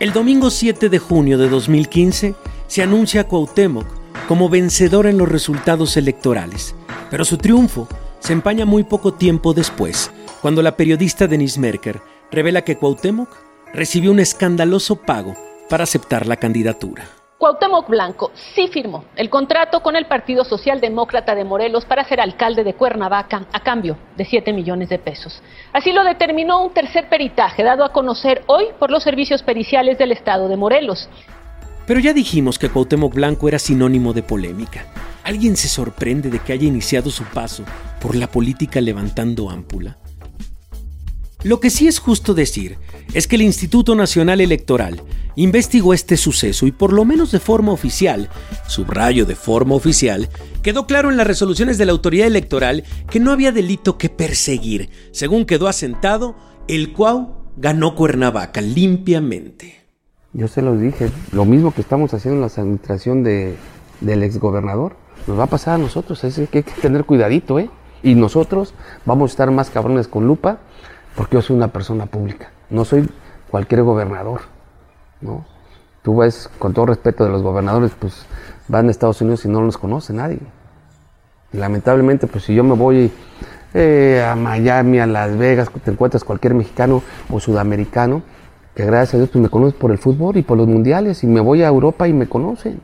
El 0.00 0.12
domingo 0.12 0.50
7 0.50 0.90
de 0.90 1.00
junio 1.00 1.38
de 1.38 1.48
2015 1.48 2.36
se 2.68 2.82
anuncia 2.82 3.22
a 3.22 3.24
Cuauhtémoc 3.24 3.84
como 4.28 4.48
vencedor 4.48 5.08
en 5.08 5.18
los 5.18 5.28
resultados 5.28 5.96
electorales, 5.96 6.76
pero 7.10 7.24
su 7.24 7.36
triunfo 7.36 7.88
se 8.20 8.32
empaña 8.32 8.64
muy 8.64 8.84
poco 8.84 9.14
tiempo 9.14 9.54
después, 9.54 10.12
cuando 10.40 10.62
la 10.62 10.76
periodista 10.76 11.26
Denise 11.26 11.58
Merker 11.58 12.00
revela 12.30 12.62
que 12.62 12.76
Cuauhtémoc 12.76 13.28
recibió 13.74 14.12
un 14.12 14.20
escandaloso 14.20 14.94
pago 14.94 15.34
para 15.68 15.82
aceptar 15.82 16.28
la 16.28 16.36
candidatura. 16.36 17.17
Cuauhtémoc 17.38 17.88
Blanco 17.88 18.32
sí 18.56 18.66
firmó 18.66 19.04
el 19.14 19.30
contrato 19.30 19.80
con 19.80 19.94
el 19.94 20.06
Partido 20.06 20.44
Socialdemócrata 20.44 21.36
de 21.36 21.44
Morelos 21.44 21.84
para 21.84 22.02
ser 22.02 22.20
alcalde 22.20 22.64
de 22.64 22.74
Cuernavaca 22.74 23.46
a 23.52 23.60
cambio 23.60 23.96
de 24.16 24.24
7 24.24 24.52
millones 24.52 24.88
de 24.88 24.98
pesos. 24.98 25.40
Así 25.72 25.92
lo 25.92 26.02
determinó 26.02 26.60
un 26.64 26.74
tercer 26.74 27.08
peritaje 27.08 27.62
dado 27.62 27.84
a 27.84 27.92
conocer 27.92 28.42
hoy 28.46 28.64
por 28.80 28.90
los 28.90 29.04
servicios 29.04 29.44
periciales 29.44 29.98
del 29.98 30.10
estado 30.10 30.48
de 30.48 30.56
Morelos. 30.56 31.08
Pero 31.86 32.00
ya 32.00 32.12
dijimos 32.12 32.58
que 32.58 32.70
Cuauhtémoc 32.70 33.14
Blanco 33.14 33.46
era 33.46 33.60
sinónimo 33.60 34.12
de 34.12 34.24
polémica. 34.24 34.86
¿Alguien 35.22 35.56
se 35.56 35.68
sorprende 35.68 36.30
de 36.30 36.40
que 36.40 36.52
haya 36.52 36.66
iniciado 36.66 37.08
su 37.08 37.22
paso 37.22 37.62
por 38.00 38.16
la 38.16 38.26
política 38.26 38.80
levantando 38.80 39.48
ámpula? 39.48 39.96
Lo 41.44 41.60
que 41.60 41.70
sí 41.70 41.86
es 41.86 42.00
justo 42.00 42.34
decir 42.34 42.78
es 43.14 43.28
que 43.28 43.36
el 43.36 43.42
Instituto 43.42 43.94
Nacional 43.94 44.40
Electoral 44.40 45.02
investigó 45.36 45.94
este 45.94 46.16
suceso 46.16 46.66
y 46.66 46.72
por 46.72 46.92
lo 46.92 47.04
menos 47.04 47.30
de 47.30 47.38
forma 47.38 47.70
oficial, 47.70 48.28
subrayo 48.66 49.24
de 49.24 49.36
forma 49.36 49.76
oficial, 49.76 50.28
quedó 50.62 50.88
claro 50.88 51.10
en 51.10 51.16
las 51.16 51.28
resoluciones 51.28 51.78
de 51.78 51.86
la 51.86 51.92
autoridad 51.92 52.26
electoral 52.26 52.82
que 53.08 53.20
no 53.20 53.30
había 53.30 53.52
delito 53.52 53.98
que 53.98 54.08
perseguir, 54.08 54.90
según 55.12 55.44
quedó 55.44 55.68
asentado, 55.68 56.34
el 56.66 56.92
cual 56.92 57.28
ganó 57.56 57.94
Cuernavaca 57.94 58.60
limpiamente. 58.60 59.76
Yo 60.32 60.48
se 60.48 60.60
los 60.60 60.80
dije, 60.80 61.08
lo 61.30 61.44
mismo 61.44 61.72
que 61.72 61.82
estamos 61.82 62.12
haciendo 62.14 62.38
en 62.38 62.40
la 62.40 62.62
administración 62.62 63.22
de, 63.22 63.54
del 64.00 64.24
exgobernador, 64.24 64.96
nos 65.28 65.38
va 65.38 65.44
a 65.44 65.48
pasar 65.48 65.74
a 65.74 65.78
nosotros, 65.78 66.24
así 66.24 66.48
que 66.48 66.58
hay 66.58 66.64
que 66.64 66.80
tener 66.80 67.04
cuidadito, 67.04 67.60
¿eh? 67.60 67.70
Y 68.02 68.16
nosotros 68.16 68.74
vamos 69.06 69.30
a 69.30 69.32
estar 69.32 69.50
más 69.52 69.70
cabrones 69.70 70.08
con 70.08 70.26
lupa 70.26 70.60
porque 71.18 71.34
yo 71.34 71.42
soy 71.42 71.56
una 71.56 71.66
persona 71.66 72.06
pública, 72.06 72.50
no 72.70 72.84
soy 72.84 73.10
cualquier 73.50 73.82
gobernador, 73.82 74.42
¿no? 75.20 75.44
Tú 76.02 76.18
ves, 76.18 76.48
con 76.60 76.72
todo 76.72 76.86
respeto 76.86 77.24
de 77.24 77.30
los 77.30 77.42
gobernadores, 77.42 77.90
pues 77.98 78.24
van 78.68 78.86
a 78.86 78.92
Estados 78.92 79.20
Unidos 79.20 79.44
y 79.44 79.48
no 79.48 79.60
los 79.60 79.76
conoce 79.76 80.12
nadie. 80.12 80.38
Y 81.52 81.56
lamentablemente, 81.56 82.28
pues 82.28 82.44
si 82.44 82.54
yo 82.54 82.62
me 82.62 82.76
voy 82.76 83.10
eh, 83.74 84.24
a 84.24 84.36
Miami, 84.36 85.00
a 85.00 85.06
Las 85.08 85.36
Vegas, 85.36 85.68
te 85.82 85.90
encuentras 85.90 86.22
cualquier 86.22 86.54
mexicano 86.54 87.02
o 87.32 87.40
sudamericano, 87.40 88.22
que 88.76 88.84
gracias 88.84 89.14
a 89.14 89.16
Dios 89.16 89.30
pues 89.30 89.42
me 89.42 89.48
conoces 89.48 89.74
por 89.74 89.90
el 89.90 89.98
fútbol 89.98 90.36
y 90.36 90.42
por 90.42 90.56
los 90.56 90.68
mundiales, 90.68 91.24
y 91.24 91.26
me 91.26 91.40
voy 91.40 91.64
a 91.64 91.66
Europa 91.66 92.06
y 92.06 92.12
me 92.12 92.28
conocen. 92.28 92.80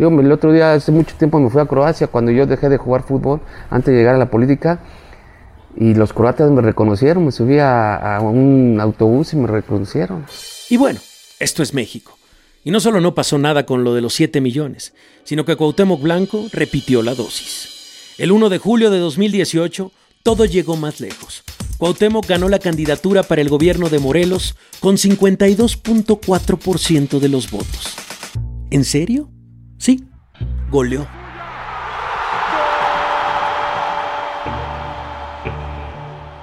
Yo 0.00 0.08
el 0.08 0.32
otro 0.32 0.50
día, 0.50 0.72
hace 0.72 0.90
mucho 0.90 1.14
tiempo, 1.16 1.38
me 1.38 1.48
fui 1.48 1.60
a 1.60 1.66
Croacia 1.66 2.08
cuando 2.08 2.32
yo 2.32 2.44
dejé 2.44 2.68
de 2.68 2.76
jugar 2.76 3.04
fútbol 3.04 3.40
antes 3.70 3.94
de 3.94 4.00
llegar 4.00 4.16
a 4.16 4.18
la 4.18 4.30
política 4.30 4.80
y 5.76 5.94
los 5.94 6.12
croatas 6.12 6.50
me 6.50 6.62
reconocieron, 6.62 7.24
me 7.24 7.32
subí 7.32 7.58
a, 7.58 8.18
un 8.22 8.78
autobús 8.80 9.32
y 9.32 9.36
me 9.36 9.46
reconocieron. 9.46 10.26
Y 10.68 10.76
bueno, 10.76 11.00
esto 11.38 11.62
es 11.62 11.74
México. 11.74 12.18
Y 12.64 12.70
no 12.70 12.80
solo 12.80 13.00
no 13.00 13.14
pasó 13.14 13.38
nada 13.38 13.66
con 13.66 13.82
lo 13.82 13.94
de 13.94 14.00
los 14.00 14.14
7 14.14 14.40
millones, 14.40 14.94
sino 15.24 15.44
que 15.44 15.56
Cuauhtémoc 15.56 16.00
Blanco 16.00 16.46
repitió 16.52 17.02
la 17.02 17.14
dosis. 17.14 18.14
El 18.18 18.30
1 18.30 18.50
de 18.50 18.58
julio 18.58 18.90
de 18.90 18.98
2018, 18.98 19.90
todo 20.22 20.44
llegó 20.44 20.76
más 20.76 21.00
lejos. 21.00 21.42
Cuauhtémoc 21.78 22.26
ganó 22.26 22.48
la 22.48 22.60
candidatura 22.60 23.24
para 23.24 23.40
el 23.40 23.48
gobierno 23.48 23.88
de 23.88 23.98
Morelos 23.98 24.54
con 24.78 24.96
52.4% 24.96 27.18
de 27.18 27.28
los 27.28 27.50
votos. 27.50 27.96
¿En 28.70 28.84
serio? 28.84 29.28
Sí, 29.78 30.04
goleó. 30.70 31.21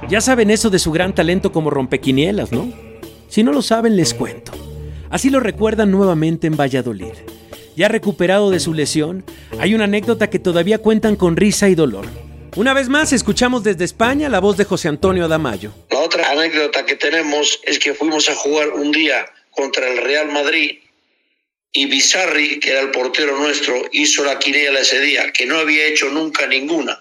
Ya 0.09 0.21
saben 0.21 0.49
eso 0.49 0.71
de 0.71 0.79
su 0.79 0.91
gran 0.91 1.13
talento 1.13 1.51
como 1.51 1.69
rompequinielas, 1.69 2.51
¿no? 2.51 2.73
Si 3.29 3.43
no 3.43 3.51
lo 3.51 3.61
saben, 3.61 3.95
les 3.95 4.15
cuento. 4.15 4.51
Así 5.11 5.29
lo 5.29 5.39
recuerdan 5.39 5.91
nuevamente 5.91 6.47
en 6.47 6.57
Valladolid. 6.57 7.13
Ya 7.75 7.89
recuperado 7.89 8.49
de 8.49 8.59
su 8.59 8.73
lesión, 8.73 9.23
hay 9.59 9.75
una 9.75 9.83
anécdota 9.83 10.31
que 10.31 10.39
todavía 10.39 10.79
cuentan 10.79 11.15
con 11.15 11.37
risa 11.37 11.69
y 11.69 11.75
dolor. 11.75 12.07
Una 12.55 12.73
vez 12.73 12.89
más, 12.89 13.13
escuchamos 13.13 13.63
desde 13.63 13.85
España 13.85 14.29
la 14.29 14.39
voz 14.39 14.57
de 14.57 14.65
José 14.65 14.87
Antonio 14.87 15.25
Adamayo. 15.25 15.73
La 15.91 15.99
otra 15.99 16.31
anécdota 16.31 16.87
que 16.87 16.95
tenemos 16.95 17.59
es 17.63 17.77
que 17.77 17.93
fuimos 17.93 18.29
a 18.29 18.35
jugar 18.35 18.69
un 18.69 18.91
día 18.91 19.27
contra 19.51 19.87
el 19.87 19.99
Real 19.99 20.31
Madrid 20.31 20.79
y 21.71 21.85
Bizarri, 21.85 22.59
que 22.59 22.71
era 22.71 22.81
el 22.81 22.89
portero 22.89 23.37
nuestro, 23.37 23.75
hizo 23.91 24.23
la 24.23 24.39
quiniela 24.39 24.79
ese 24.79 24.99
día, 25.01 25.31
que 25.31 25.45
no 25.45 25.59
había 25.59 25.85
hecho 25.85 26.09
nunca 26.09 26.47
ninguna. 26.47 26.99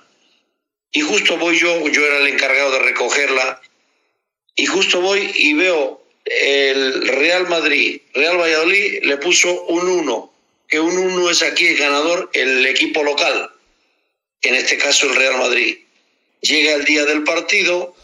Y 0.92 1.00
justo 1.02 1.36
voy 1.36 1.58
yo, 1.58 1.88
yo 1.88 2.06
era 2.06 2.18
el 2.18 2.28
encargado 2.28 2.72
de 2.72 2.78
recogerla, 2.80 3.60
y 4.56 4.66
justo 4.66 5.00
voy 5.00 5.30
y 5.34 5.54
veo 5.54 6.02
el 6.24 7.08
Real 7.08 7.48
Madrid, 7.48 8.00
Real 8.12 8.38
Valladolid 8.38 9.02
le 9.02 9.16
puso 9.18 9.64
un 9.66 9.88
1, 9.88 10.32
que 10.66 10.80
un 10.80 10.98
1 10.98 11.30
es 11.30 11.42
aquí 11.42 11.66
el 11.66 11.76
ganador, 11.76 12.30
el 12.32 12.66
equipo 12.66 13.02
local, 13.02 13.50
en 14.42 14.54
este 14.54 14.78
caso 14.78 15.06
el 15.06 15.16
Real 15.16 15.38
Madrid. 15.38 15.78
Llega 16.40 16.74
el 16.74 16.84
día 16.84 17.04
del 17.04 17.24
partido 17.24 17.94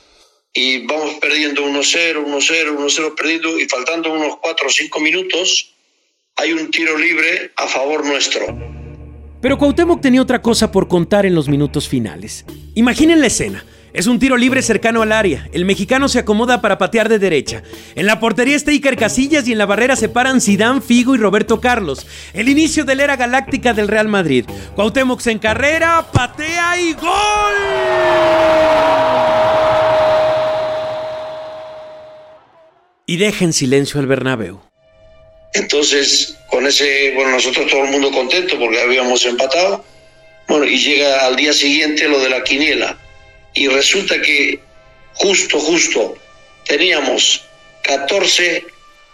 y 0.53 0.87
vamos 0.87 1.15
perdiendo 1.15 1.67
1-0, 1.67 2.25
1-0, 2.25 2.77
1-0 2.77 3.15
perdiendo 3.15 3.59
y 3.59 3.69
faltando 3.69 4.13
unos 4.13 4.39
4 4.39 4.67
o 4.67 4.71
5 4.71 5.01
minutos 5.01 5.75
hay 6.37 6.53
un 6.53 6.71
tiro 6.71 6.97
libre 6.99 7.53
a 7.57 7.69
favor 7.69 8.05
nuestro. 8.05 8.74
Pero 9.45 9.59
Cuauhtémoc 9.59 10.01
tenía 10.01 10.23
otra 10.23 10.41
cosa 10.41 10.73
por 10.73 10.89
contar 10.89 11.27
en 11.27 11.35
los 11.35 11.51
minutos 11.51 11.87
finales. 11.87 12.47
Imaginen 12.77 13.21
la 13.21 13.27
escena. 13.27 13.63
Es 13.93 14.07
un 14.07 14.19
tiro 14.19 14.39
libre 14.39 14.63
cercano 14.63 15.03
al 15.03 15.13
área. 15.13 15.51
El 15.53 15.67
mexicano 15.67 16.09
se 16.09 16.19
acomoda 16.19 16.63
para 16.63 16.79
patear 16.79 17.11
de 17.11 17.19
derecha. 17.19 17.63
En 17.95 18.07
la 18.07 18.21
portería 18.21 18.57
está 18.57 18.71
Iker 18.71 18.97
Casillas 18.97 19.47
y 19.47 19.53
en 19.53 19.59
la 19.59 19.67
barrera 19.67 19.97
se 19.97 20.09
paran 20.09 20.41
Zidane, 20.41 20.81
Figo 20.81 21.15
y 21.15 21.19
Roberto 21.19 21.61
Carlos. 21.61 22.07
El 22.33 22.49
inicio 22.49 22.87
de 22.87 22.95
la 22.95 23.05
era 23.05 23.17
galáctica 23.17 23.75
del 23.75 23.89
Real 23.89 24.09
Madrid. 24.09 24.47
Cuauhtémoc 24.77 25.21
se 25.21 25.33
encarrera, 25.33 26.07
patea 26.11 26.81
y 26.81 26.95
gol. 26.95 27.13
Y 33.05 33.19
deja 33.19 33.45
en 33.45 33.53
silencio 33.53 34.01
al 34.01 34.07
Bernabéu. 34.07 34.63
Entonces, 35.55 36.37
con 36.49 36.67
ese, 36.67 37.13
bueno, 37.13 37.31
nosotros 37.31 37.71
todo 37.71 37.85
el 37.85 37.91
mundo 37.91 38.11
contento 38.11 38.59
porque 38.59 38.81
habíamos 38.81 39.25
empatado. 39.25 39.85
Bueno, 40.49 40.67
y 40.67 40.79
llega 40.79 41.27
al 41.27 41.37
día 41.37 41.53
siguiente 41.53 42.09
lo 42.09 42.21
de 42.21 42.31
la 42.31 42.43
quiniela. 42.45 42.99
Y 43.55 43.69
resulta 43.69 44.21
que 44.21 44.59
justo, 45.15 45.61
justo, 45.61 46.19
teníamos 46.67 47.45
14 47.85 48.65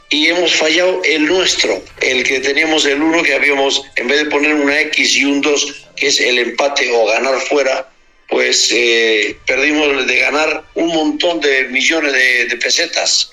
y 0.09 0.26
hemos 0.26 0.55
fallado 0.55 1.03
el 1.05 1.26
nuestro, 1.26 1.83
el 2.00 2.24
que 2.24 2.40
teníamos 2.40 2.87
el 2.87 3.00
1 3.00 3.22
que 3.22 3.35
habíamos, 3.35 3.83
en 3.96 4.09
vez 4.09 4.24
de 4.24 4.31
poner 4.31 4.55
una 4.55 4.81
X 4.81 5.16
y 5.16 5.24
un 5.24 5.40
2, 5.42 5.87
que 5.94 6.07
es 6.09 6.20
el 6.20 6.38
empate 6.38 6.90
o 6.90 7.07
ganar 7.07 7.38
fuera, 7.42 7.88
pues 8.29 8.70
eh, 8.72 9.37
perdimos 9.46 10.07
de 10.07 10.16
ganar 10.16 10.64
un 10.74 10.88
montón 10.88 11.40
de 11.40 11.64
millones 11.64 12.12
de, 12.12 12.46
de 12.46 12.57
pesetas. 12.57 13.33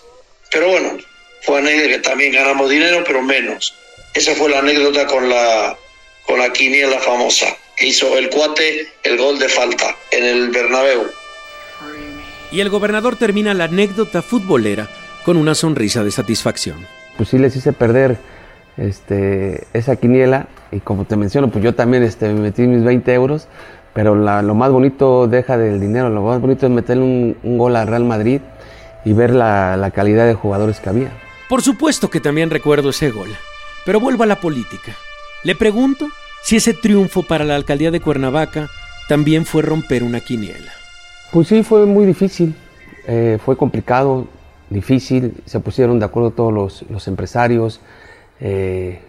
Pero 0.52 0.70
bueno, 0.70 0.98
fue 1.44 1.60
anécdota 1.60 1.88
que 1.90 2.00
también 2.00 2.34
ganamos 2.34 2.70
dinero, 2.70 3.04
pero 3.06 3.22
menos. 3.22 3.76
Esa 4.14 4.34
fue 4.34 4.50
la 4.50 4.60
anécdota 4.60 5.06
con 5.06 5.30
la, 5.30 5.78
con 6.26 6.40
la 6.40 6.52
quiniela 6.52 7.00
famosa. 7.00 7.48
Que 7.76 7.88
hizo 7.88 8.18
el 8.18 8.30
cuate 8.30 8.88
el 9.04 9.18
gol 9.18 9.38
de 9.38 9.48
falta 9.48 9.96
en 10.12 10.24
el 10.24 10.50
Bernabéu. 10.50 11.04
Y 12.52 12.62
el 12.62 12.70
gobernador 12.70 13.18
termina 13.18 13.54
la 13.54 13.66
anécdota 13.66 14.22
futbolera 14.22 14.90
con 15.26 15.38
una 15.38 15.54
sonrisa 15.54 16.04
de 16.04 16.12
satisfacción. 16.12 16.88
Pues 17.18 17.30
sí 17.30 17.38
les 17.38 17.56
hice 17.56 17.74
perder 17.74 18.18
este, 18.78 19.68
esa 19.74 19.96
quiniela 19.98 20.48
y 20.72 20.80
como 20.80 21.06
te 21.06 21.16
menciono, 21.16 21.50
pues 21.50 21.64
yo 21.64 21.76
también 21.76 22.04
este, 22.04 22.28
me 22.28 22.42
metí 22.42 22.64
mis 22.64 22.84
20 22.84 23.14
euros, 23.14 23.48
pero 23.94 24.16
la, 24.16 24.42
lo 24.42 24.56
más 24.56 24.72
bonito 24.72 25.28
deja 25.28 25.58
del 25.58 25.80
dinero, 25.80 26.10
lo 26.10 26.22
más 26.22 26.40
bonito 26.40 26.66
es 26.66 26.72
meterle 26.72 27.04
un, 27.04 27.38
un 27.44 27.58
gol 27.58 27.76
al 27.76 27.88
Real 27.88 28.06
Madrid 28.06 28.42
y 29.04 29.14
ver 29.14 29.32
la, 29.32 29.78
la 29.78 29.92
calidad 29.92 30.26
de 30.26 30.34
jugadores 30.34 30.80
que 30.80 30.90
había. 30.90 31.12
Por 31.50 31.62
supuesto 31.62 32.10
que 32.10 32.20
también 32.20 32.50
recuerdo 32.50 32.90
ese 32.90 33.10
gol, 33.10 33.30
pero 33.86 34.02
vuelvo 34.02 34.24
a 34.24 34.28
la 34.28 34.42
política. 34.42 34.96
Le 35.44 35.56
pregunto 35.56 36.10
si 36.44 36.58
ese 36.58 36.74
triunfo 36.74 37.24
para 37.24 37.46
la 37.46 37.56
alcaldía 37.56 37.90
de 37.90 38.02
Cuernavaca 38.02 38.70
también 39.08 39.46
fue 39.46 39.62
romper 39.62 40.04
una 40.04 40.20
quiniela. 40.20 40.72
Pues 41.32 41.48
sí, 41.48 41.64
fue 41.64 41.86
muy 41.86 42.06
difícil, 42.06 42.54
eh, 43.08 43.38
fue 43.44 43.56
complicado, 43.56 44.28
difícil, 44.70 45.36
se 45.46 45.62
pusieron 45.62 46.00
de 46.00 46.06
acuerdo 46.06 46.32
todos 46.32 46.84
los, 46.90 47.08
empresarios, 47.08 47.80
eh, 48.42 49.00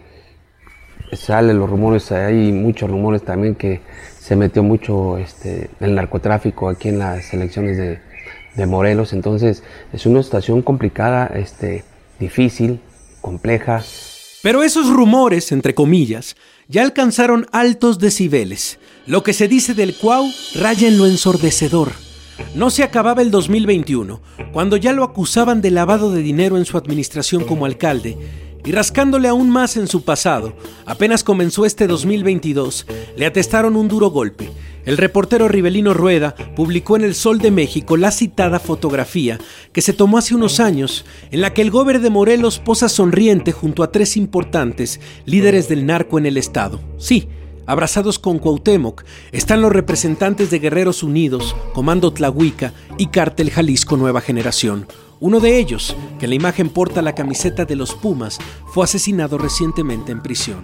salen 1.11 1.59
los 1.59 1.69
rumores, 1.69 2.09
hay 2.13 2.53
muchos 2.53 2.89
rumores 2.89 3.23
también 3.23 3.55
que 3.55 3.81
se 4.17 4.37
metió 4.37 4.63
mucho 4.63 5.17
este, 5.17 5.69
el 5.81 5.95
narcotráfico 5.95 6.69
aquí 6.69 6.87
en 6.89 6.99
las 6.99 7.33
elecciones 7.33 7.77
de, 7.77 7.99
de 8.55 8.65
Morelos, 8.65 9.11
entonces 9.11 9.63
es 9.91 10.05
una 10.05 10.23
situación 10.23 10.61
complicada, 10.61 11.27
este, 11.27 11.83
difícil, 12.19 12.79
compleja. 13.21 13.83
Pero 14.41 14.63
esos 14.63 14.89
rumores, 14.89 15.51
entre 15.51 15.73
comillas, 15.73 16.35
ya 16.67 16.83
alcanzaron 16.83 17.47
altos 17.51 17.99
decibeles. 17.99 18.79
Lo 19.05 19.23
que 19.23 19.33
se 19.33 19.47
dice 19.47 19.73
del 19.73 19.95
Cuau 19.95 20.31
raya 20.55 20.87
en 20.87 20.97
lo 20.97 21.05
ensordecedor. 21.07 21.91
No 22.55 22.69
se 22.69 22.83
acababa 22.83 23.21
el 23.21 23.31
2021, 23.31 24.21
cuando 24.53 24.77
ya 24.77 24.93
lo 24.93 25.03
acusaban 25.03 25.61
de 25.61 25.71
lavado 25.71 26.11
de 26.11 26.21
dinero 26.21 26.57
en 26.57 26.65
su 26.65 26.77
administración 26.77 27.43
como 27.43 27.65
alcalde, 27.65 28.17
y 28.65 28.71
rascándole 28.71 29.27
aún 29.27 29.49
más 29.49 29.77
en 29.77 29.87
su 29.87 30.03
pasado, 30.03 30.53
apenas 30.85 31.23
comenzó 31.23 31.65
este 31.65 31.87
2022, 31.87 32.85
le 33.15 33.25
atestaron 33.25 33.75
un 33.75 33.87
duro 33.87 34.09
golpe. 34.09 34.49
El 34.85 34.97
reportero 34.97 35.47
Rivelino 35.47 35.93
Rueda 35.93 36.35
publicó 36.55 36.95
en 36.95 37.03
El 37.03 37.13
Sol 37.13 37.39
de 37.39 37.51
México 37.51 37.97
la 37.97 38.11
citada 38.11 38.59
fotografía 38.59 39.37
que 39.71 39.81
se 39.81 39.93
tomó 39.93 40.17
hace 40.17 40.35
unos 40.35 40.59
años, 40.59 41.05
en 41.31 41.41
la 41.41 41.53
que 41.53 41.61
el 41.61 41.69
gober 41.69 41.99
de 41.99 42.09
Morelos 42.09 42.59
posa 42.59 42.89
sonriente 42.89 43.51
junto 43.51 43.83
a 43.83 43.91
tres 43.91 44.17
importantes 44.17 44.99
líderes 45.25 45.69
del 45.69 45.85
narco 45.85 46.17
en 46.17 46.25
el 46.25 46.37
estado. 46.37 46.79
Sí, 46.97 47.27
abrazados 47.65 48.17
con 48.17 48.39
Cuauhtémoc, 48.39 49.03
están 49.31 49.61
los 49.61 49.71
representantes 49.71 50.49
de 50.49 50.57
Guerreros 50.59 51.03
Unidos, 51.03 51.55
Comando 51.73 52.11
Tlahuica 52.11 52.73
y 52.97 53.07
Cártel 53.07 53.51
Jalisco 53.51 53.95
Nueva 53.95 54.21
Generación. 54.21 54.87
Uno 55.21 55.41
de 55.41 55.57
ellos, 55.57 55.97
que 56.17 56.25
en 56.25 56.29
la 56.29 56.35
imagen 56.35 56.69
porta 56.69 57.01
la 57.01 57.13
camiseta 57.13 57.65
de 57.65 57.75
los 57.75 57.93
Pumas, 57.93 58.39
fue 58.67 58.85
asesinado 58.85 59.37
recientemente 59.37 60.13
en 60.13 60.21
prisión. 60.21 60.63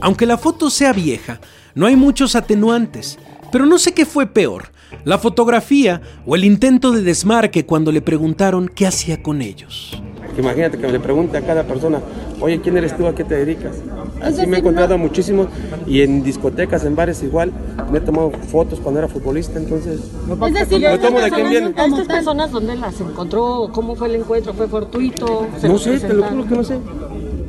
Aunque 0.00 0.26
la 0.26 0.36
foto 0.36 0.68
sea 0.68 0.92
vieja, 0.92 1.40
no 1.74 1.86
hay 1.86 1.96
muchos 1.96 2.36
atenuantes, 2.36 3.18
pero 3.50 3.64
no 3.64 3.78
sé 3.78 3.94
qué 3.94 4.04
fue 4.04 4.26
peor, 4.26 4.72
la 5.04 5.16
fotografía 5.16 6.02
o 6.26 6.36
el 6.36 6.44
intento 6.44 6.92
de 6.92 7.02
desmarque 7.02 7.64
cuando 7.64 7.92
le 7.92 8.02
preguntaron 8.02 8.68
qué 8.68 8.86
hacía 8.86 9.22
con 9.22 9.40
ellos. 9.40 10.02
Imagínate 10.38 10.78
que 10.78 10.88
le 10.90 10.98
pregunte 10.98 11.36
a 11.36 11.42
cada 11.42 11.64
persona, 11.64 12.00
oye, 12.40 12.60
¿quién 12.60 12.76
eres 12.76 12.96
tú? 12.96 13.06
¿A 13.06 13.14
qué 13.14 13.22
te 13.24 13.34
dedicas? 13.36 13.76
Así 14.20 14.46
me 14.46 14.56
he 14.56 14.60
encontrado 14.60 14.96
muchísimo 14.96 15.46
y 15.86 16.00
en 16.02 16.22
discotecas, 16.22 16.84
en 16.84 16.96
bares 16.96 17.22
igual. 17.22 17.52
Me 17.90 17.98
he 17.98 18.00
tomado 18.00 18.30
fotos 18.30 18.80
cuando 18.80 19.00
era 19.00 19.08
futbolista, 19.08 19.58
entonces... 19.58 20.00
Es 20.00 20.54
decir, 20.54 20.80
me 20.80 20.98
tomo 20.98 21.18
de 21.20 21.26
estas 21.26 21.32
quién 21.38 21.50
viene. 21.50 21.70
personas- 21.70 22.00
¿Estas 22.00 22.16
personas 22.16 22.50
dónde 22.50 22.76
las 22.76 23.00
encontró? 23.00 23.68
¿Cómo 23.72 23.94
fue 23.94 24.08
el 24.08 24.14
encuentro? 24.16 24.54
¿Fue 24.54 24.68
fortuito? 24.68 25.48
¿Se 25.60 25.68
No 25.68 25.78
sé, 25.78 25.98
te 26.00 26.14
lo 26.14 26.22
juro 26.24 26.48
que 26.48 26.54
no 26.54 26.64
sé. 26.64 26.78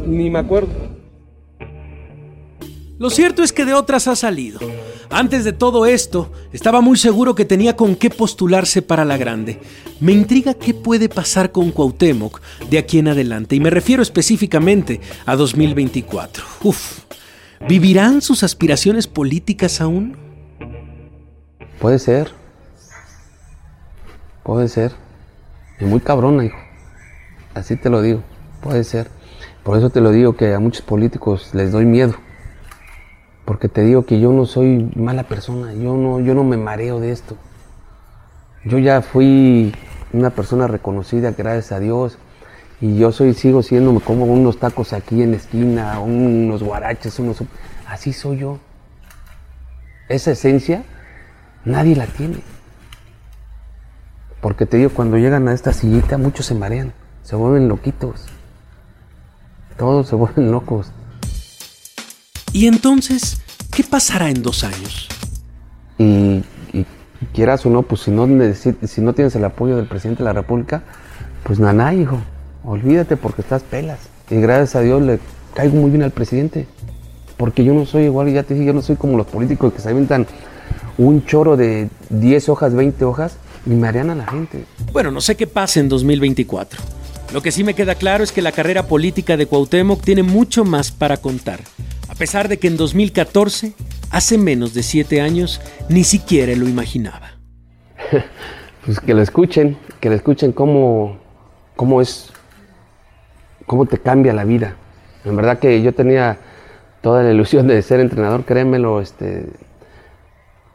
Ni 0.05 0.29
me 0.29 0.39
acuerdo. 0.39 0.69
Lo 2.99 3.09
cierto 3.09 3.43
es 3.43 3.51
que 3.53 3.65
de 3.65 3.73
otras 3.73 4.07
ha 4.07 4.15
salido. 4.15 4.59
Antes 5.15 5.43
de 5.43 5.53
todo 5.53 5.85
esto, 5.85 6.31
estaba 6.53 6.81
muy 6.81 6.97
seguro 6.97 7.35
que 7.35 7.45
tenía 7.45 7.75
con 7.75 7.95
qué 7.95 8.09
postularse 8.09 8.81
para 8.81 9.05
la 9.05 9.15
grande. 9.15 9.61
Me 9.99 10.11
intriga 10.11 10.55
qué 10.55 10.73
puede 10.73 11.07
pasar 11.07 11.51
con 11.51 11.69
Cuauhtémoc 11.69 12.41
de 12.67 12.79
aquí 12.79 12.97
en 12.97 13.09
adelante, 13.09 13.55
y 13.55 13.59
me 13.59 13.69
refiero 13.69 14.01
específicamente 14.01 15.01
a 15.27 15.35
2024. 15.35 16.43
Uf, 16.63 17.01
¿vivirán 17.69 18.23
sus 18.23 18.41
aspiraciones 18.41 19.05
políticas 19.05 19.81
aún? 19.81 20.17
Puede 21.79 21.99
ser. 21.99 22.31
Puede 24.41 24.67
ser. 24.67 24.93
Y 25.79 25.85
muy 25.85 25.99
cabrona, 25.99 26.43
hijo. 26.43 26.57
Así 27.53 27.75
te 27.75 27.91
lo 27.91 28.01
digo. 28.01 28.23
Puede 28.61 28.83
ser. 28.83 29.11
Por 29.61 29.77
eso 29.77 29.91
te 29.91 30.01
lo 30.01 30.09
digo 30.09 30.35
que 30.35 30.55
a 30.55 30.59
muchos 30.59 30.81
políticos 30.81 31.51
les 31.53 31.71
doy 31.71 31.85
miedo. 31.85 32.15
Porque 33.45 33.67
te 33.67 33.81
digo 33.81 34.05
que 34.05 34.19
yo 34.19 34.31
no 34.31 34.45
soy 34.45 34.91
mala 34.95 35.23
persona. 35.23 35.73
Yo 35.73 35.95
no, 35.97 36.19
yo 36.19 36.33
no 36.33 36.43
me 36.43 36.57
mareo 36.57 36.99
de 36.99 37.11
esto. 37.11 37.35
Yo 38.63 38.77
ya 38.77 39.01
fui 39.01 39.73
una 40.13 40.29
persona 40.29 40.67
reconocida, 40.67 41.31
gracias 41.31 41.71
a 41.73 41.79
Dios. 41.79 42.17
Y 42.79 42.97
yo 42.97 43.11
soy, 43.11 43.33
sigo 43.33 43.63
siendo, 43.63 43.91
me 43.93 43.99
como 43.99 44.25
unos 44.25 44.59
tacos 44.59 44.93
aquí 44.93 45.21
en 45.21 45.31
la 45.31 45.37
esquina, 45.37 45.99
unos 45.99 46.63
guaraches, 46.63 47.19
unos... 47.19 47.43
Así 47.87 48.13
soy 48.13 48.39
yo. 48.39 48.59
Esa 50.09 50.31
esencia 50.31 50.83
nadie 51.65 51.95
la 51.95 52.07
tiene. 52.07 52.37
Porque 54.41 54.65
te 54.65 54.77
digo, 54.77 54.89
cuando 54.89 55.17
llegan 55.17 55.47
a 55.47 55.53
esta 55.53 55.71
sillita, 55.71 56.17
muchos 56.17 56.45
se 56.45 56.55
marean, 56.55 56.93
se 57.23 57.35
vuelven 57.35 57.69
loquitos. 57.69 58.25
Todos 59.77 60.07
se 60.07 60.15
vuelven 60.15 60.51
locos. 60.51 60.91
Y 62.53 62.67
entonces, 62.67 63.41
¿qué 63.71 63.83
pasará 63.83 64.29
en 64.29 64.43
dos 64.43 64.63
años? 64.63 65.09
Y, 65.97 66.43
y 66.71 66.85
quieras 67.33 67.65
o 67.65 67.69
no, 67.69 67.81
pues 67.81 68.01
si 68.01 68.11
no, 68.11 68.27
si 68.53 69.01
no 69.01 69.13
tienes 69.13 69.35
el 69.35 69.43
apoyo 69.43 69.75
del 69.75 69.87
presidente 69.87 70.19
de 70.19 70.25
la 70.25 70.33
República, 70.33 70.83
pues 71.43 71.59
naná, 71.59 71.93
hijo. 71.95 72.19
Olvídate 72.63 73.17
porque 73.17 73.41
estás 73.41 73.63
pelas. 73.63 73.99
Y 74.29 74.35
gracias 74.35 74.75
a 74.75 74.81
Dios 74.81 75.01
le 75.01 75.19
caigo 75.55 75.75
muy 75.75 75.89
bien 75.89 76.03
al 76.03 76.11
presidente. 76.11 76.67
Porque 77.37 77.63
yo 77.63 77.73
no 77.73 77.85
soy 77.87 78.03
igual, 78.03 78.31
ya 78.31 78.43
te 78.43 78.53
dije, 78.53 78.67
yo 78.67 78.73
no 78.73 78.83
soy 78.83 78.95
como 78.95 79.17
los 79.17 79.27
políticos 79.27 79.73
que 79.73 79.81
se 79.81 79.89
avientan 79.89 80.27
un 80.97 81.25
choro 81.25 81.57
de 81.57 81.89
10 82.09 82.49
hojas, 82.49 82.75
20 82.75 83.03
hojas 83.03 83.37
y 83.65 83.71
marean 83.71 84.11
a 84.11 84.15
la 84.15 84.27
gente. 84.27 84.65
Bueno, 84.91 85.09
no 85.09 85.21
sé 85.21 85.35
qué 85.35 85.47
pasa 85.47 85.79
en 85.79 85.89
2024. 85.89 86.79
Lo 87.33 87.41
que 87.41 87.51
sí 87.51 87.63
me 87.63 87.73
queda 87.73 87.95
claro 87.95 88.23
es 88.23 88.31
que 88.31 88.43
la 88.43 88.51
carrera 88.51 88.85
política 88.85 89.37
de 89.37 89.47
Cuauhtémoc 89.47 90.03
tiene 90.03 90.21
mucho 90.21 90.63
más 90.65 90.91
para 90.91 91.17
contar. 91.17 91.61
A 92.13 92.15
pesar 92.15 92.47
de 92.47 92.59
que 92.59 92.67
en 92.67 92.77
2014, 92.77 93.73
hace 94.11 94.37
menos 94.37 94.75
de 94.75 94.83
siete 94.83 95.19
años, 95.19 95.59
ni 95.89 96.03
siquiera 96.03 96.55
lo 96.55 96.67
imaginaba. 96.69 97.31
Pues 98.85 98.99
que 98.99 99.13
lo 99.13 99.21
escuchen, 99.21 99.77
que 100.01 100.09
lo 100.09 100.15
escuchen 100.15 100.51
cómo, 100.51 101.17
cómo 101.77 102.01
es, 102.01 102.33
cómo 103.65 103.85
te 103.85 103.97
cambia 103.97 104.33
la 104.33 104.43
vida. 104.43 104.75
En 105.23 105.37
verdad 105.37 105.57
que 105.57 105.81
yo 105.81 105.93
tenía 105.93 106.37
toda 107.01 107.23
la 107.23 107.31
ilusión 107.31 107.65
de 107.65 107.81
ser 107.81 108.01
entrenador, 108.01 108.43
créemelo, 108.43 108.99
este, 108.99 109.45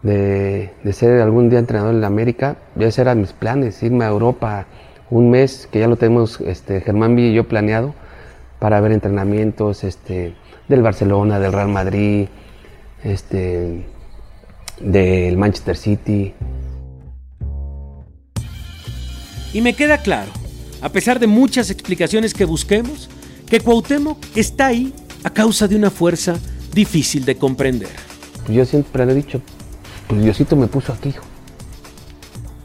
de, 0.03 0.73
ser 0.93 1.21
algún 1.21 1.51
día 1.51 1.59
entrenador 1.59 1.95
en 1.95 2.03
América. 2.05 2.57
Ya 2.77 2.87
esos 2.87 3.01
eran 3.01 3.21
mis 3.21 3.35
planes, 3.35 3.83
irme 3.83 4.07
a 4.07 4.09
Europa 4.09 4.65
un 5.11 5.31
mes, 5.31 5.69
que 5.71 5.79
ya 5.81 5.87
lo 5.87 5.97
tenemos 5.97 6.41
este, 6.41 6.81
Germán 6.81 7.15
Villa 7.15 7.29
y 7.29 7.35
yo 7.35 7.47
planeado, 7.47 7.95
para 8.59 8.81
ver 8.81 8.93
entrenamientos 8.93 9.85
este, 9.85 10.35
del 10.69 10.83
Barcelona, 10.83 11.39
del 11.39 11.53
Real 11.53 11.69
Madrid, 11.69 12.29
este, 13.03 13.87
del 14.81 15.37
Manchester 15.37 15.77
City. 15.77 16.35
Y 19.53 19.61
me 19.63 19.75
queda 19.75 19.99
claro, 19.99 20.31
a 20.83 20.91
pesar 20.91 21.19
de 21.19 21.27
muchas 21.27 21.71
explicaciones 21.71 22.35
que 22.35 22.45
busquemos, 22.45 23.09
que 23.49 23.61
Cuauhtémoc 23.61 24.19
está 24.37 24.67
ahí 24.67 24.93
a 25.25 25.31
causa 25.31 25.67
de 25.67 25.77
una 25.77 25.91
fuerza 25.91 26.39
difícil 26.75 27.25
de 27.25 27.37
comprender. 27.37 27.89
Yo 28.49 28.65
siempre 28.65 29.07
le 29.07 29.13
he 29.13 29.15
dicho, 29.15 29.41
pues 30.07 30.23
Diosito 30.23 30.55
me 30.55 30.67
puso 30.67 30.93
aquí, 30.93 31.11
hijo. 31.11 31.25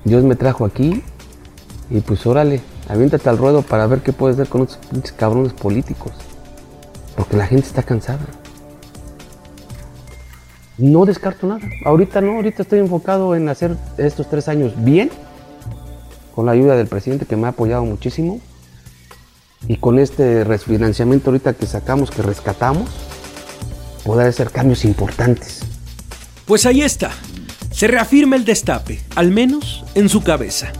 Dios 0.03 0.23
me 0.23 0.35
trajo 0.35 0.65
aquí 0.65 1.01
y 1.89 2.01
pues 2.01 2.25
órale, 2.25 2.61
aviéntate 2.89 3.29
al 3.29 3.37
ruedo 3.37 3.61
para 3.61 3.87
ver 3.87 4.01
qué 4.01 4.11
puedes 4.11 4.35
hacer 4.35 4.49
con 4.49 4.63
estos 4.63 5.11
cabrones 5.13 5.53
políticos. 5.53 6.11
Porque 7.15 7.37
la 7.37 7.47
gente 7.47 7.67
está 7.67 7.83
cansada. 7.83 8.25
No 10.77 11.05
descarto 11.05 11.47
nada. 11.47 11.61
Ahorita 11.85 12.21
no, 12.21 12.33
ahorita 12.33 12.63
estoy 12.63 12.79
enfocado 12.79 13.35
en 13.35 13.47
hacer 13.49 13.77
estos 13.97 14.29
tres 14.29 14.47
años 14.47 14.73
bien, 14.77 15.11
con 16.33 16.45
la 16.45 16.53
ayuda 16.53 16.75
del 16.75 16.87
presidente 16.87 17.25
que 17.25 17.35
me 17.35 17.45
ha 17.45 17.49
apoyado 17.49 17.85
muchísimo. 17.85 18.39
Y 19.67 19.77
con 19.77 19.99
este 19.99 20.43
refinanciamiento 20.43 21.29
ahorita 21.29 21.53
que 21.53 21.67
sacamos, 21.67 22.11
que 22.11 22.21
rescatamos, 22.21 22.89
poder 24.03 24.27
hacer 24.27 24.51
cambios 24.51 24.83
importantes. 24.83 25.61
Pues 26.45 26.65
ahí 26.65 26.81
está. 26.81 27.11
Se 27.71 27.87
reafirma 27.87 28.35
el 28.35 28.45
destape, 28.45 29.01
al 29.15 29.31
menos 29.31 29.85
en 29.95 30.09
su 30.09 30.21
cabeza. 30.21 30.71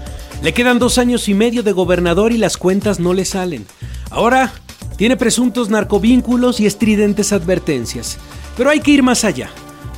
Le 0.42 0.54
quedan 0.54 0.80
dos 0.80 0.98
años 0.98 1.30
y 1.30 1.34
medio 1.34 1.64
de 1.64 1.72
gobernador 1.72 2.34
y 2.34 2.38
las 2.38 2.58
cuentas 2.58 3.00
no 3.00 3.14
le 3.14 3.24
salen. 3.24 3.66
Ahora 4.10 4.52
tiene 5.04 5.18
presuntos 5.18 5.70
narcovínculos 5.70 6.62
y 6.62 6.66
estridentes 6.66 7.34
advertencias. 7.34 8.18
Pero 8.56 8.70
hay 8.70 8.80
que 8.80 8.92
ir 8.92 9.04
más 9.04 9.26
allá. 9.26 9.50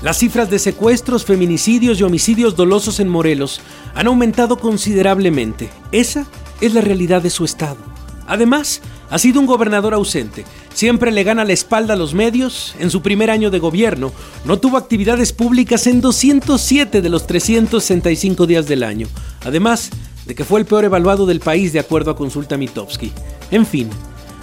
Las 0.01 0.17
cifras 0.17 0.49
de 0.49 0.57
secuestros, 0.57 1.25
feminicidios 1.25 1.99
y 1.99 2.03
homicidios 2.03 2.55
dolosos 2.55 2.99
en 2.99 3.07
Morelos 3.07 3.61
han 3.93 4.07
aumentado 4.07 4.57
considerablemente. 4.57 5.69
Esa 5.91 6.25
es 6.59 6.73
la 6.73 6.81
realidad 6.81 7.21
de 7.21 7.29
su 7.29 7.45
estado. 7.45 7.77
Además, 8.25 8.81
ha 9.11 9.19
sido 9.19 9.39
un 9.39 9.45
gobernador 9.45 9.93
ausente. 9.93 10.43
Siempre 10.73 11.11
le 11.11 11.23
gana 11.23 11.45
la 11.45 11.53
espalda 11.53 11.93
a 11.93 11.97
los 11.97 12.15
medios. 12.15 12.73
En 12.79 12.89
su 12.89 13.03
primer 13.03 13.29
año 13.29 13.51
de 13.51 13.59
gobierno, 13.59 14.11
no 14.43 14.57
tuvo 14.57 14.75
actividades 14.75 15.33
públicas 15.33 15.85
en 15.85 16.01
207 16.01 17.03
de 17.03 17.09
los 17.09 17.27
365 17.27 18.47
días 18.47 18.67
del 18.67 18.81
año. 18.81 19.07
Además 19.45 19.91
de 20.25 20.33
que 20.33 20.45
fue 20.45 20.59
el 20.59 20.65
peor 20.65 20.83
evaluado 20.83 21.27
del 21.27 21.41
país 21.41 21.73
de 21.73 21.79
acuerdo 21.79 22.09
a 22.09 22.15
Consulta 22.15 22.57
Mitofsky. 22.57 23.11
En 23.51 23.67
fin, 23.67 23.87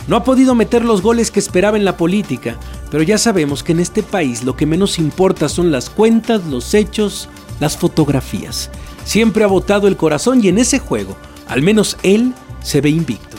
no 0.09 0.17
ha 0.17 0.25
podido 0.25 0.55
meter 0.55 0.85
los 0.85 1.03
goles 1.03 1.31
que 1.31 1.38
esperaba 1.38 1.77
en 1.77 1.85
la 1.85 1.97
política, 1.97 2.57
pero 2.91 3.03
ya 3.03 3.19
sabemos 3.19 3.62
que 3.62 3.73
en 3.73 3.81
este 3.81 4.03
país 4.03 4.45
lo 4.45 4.57
que 4.57 4.67
menos 4.67 4.99
importa 4.99 5.49
son 5.49 5.71
las 5.71 5.91
cuentas, 5.91 6.45
los 6.47 6.75
hechos, 6.75 7.29
las 7.61 7.77
fotografías. 7.77 8.71
Siempre 9.05 9.45
ha 9.45 9.49
votado 9.49 9.88
el 9.88 9.97
corazón 9.97 10.43
y 10.45 10.49
en 10.49 10.59
ese 10.59 10.79
juego, 10.79 11.17
al 11.47 11.62
menos 11.62 11.97
él 12.03 12.35
se 12.62 12.81
ve 12.81 12.91
invicto. 12.91 13.37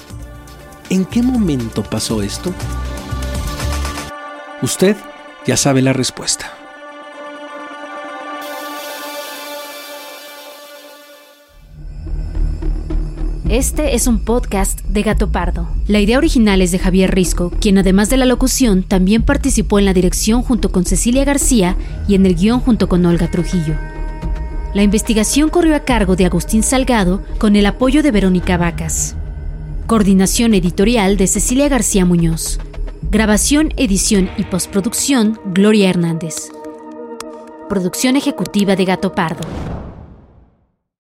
¿En 0.89 1.05
qué 1.05 1.21
momento 1.21 1.83
pasó 1.83 2.21
esto? 2.21 2.53
Usted 4.61 4.95
ya 5.45 5.57
sabe 5.57 5.81
la 5.81 5.93
respuesta. 5.93 6.62
Este 13.53 13.93
es 13.93 14.07
un 14.07 14.17
podcast 14.17 14.81
de 14.81 15.03
Gato 15.03 15.31
Pardo. 15.31 15.67
La 15.85 15.99
idea 15.99 16.17
original 16.17 16.59
es 16.63 16.71
de 16.71 16.79
Javier 16.79 17.13
Risco, 17.13 17.51
quien 17.61 17.77
además 17.77 18.09
de 18.09 18.17
la 18.17 18.25
locución 18.25 18.81
también 18.81 19.21
participó 19.21 19.77
en 19.77 19.85
la 19.85 19.93
dirección 19.93 20.41
junto 20.41 20.71
con 20.71 20.85
Cecilia 20.85 21.23
García 21.23 21.77
y 22.07 22.15
en 22.15 22.25
el 22.25 22.33
guion 22.33 22.61
junto 22.61 22.89
con 22.89 23.05
Olga 23.05 23.29
Trujillo. 23.29 23.75
La 24.73 24.81
investigación 24.81 25.49
corrió 25.49 25.75
a 25.75 25.81
cargo 25.81 26.15
de 26.15 26.25
Agustín 26.25 26.63
Salgado 26.63 27.21
con 27.37 27.55
el 27.55 27.67
apoyo 27.67 28.01
de 28.01 28.09
Verónica 28.09 28.57
Vacas. 28.57 29.15
Coordinación 29.85 30.55
editorial 30.55 31.15
de 31.15 31.27
Cecilia 31.27 31.69
García 31.69 32.05
Muñoz. 32.05 32.59
Grabación, 33.11 33.71
edición 33.77 34.31
y 34.35 34.45
postproducción 34.45 35.39
Gloria 35.53 35.91
Hernández. 35.91 36.49
producción 37.69 38.15
ejecutiva 38.15 38.75
de 38.75 38.85
Gato 38.85 39.13
Pardo. 39.13 39.47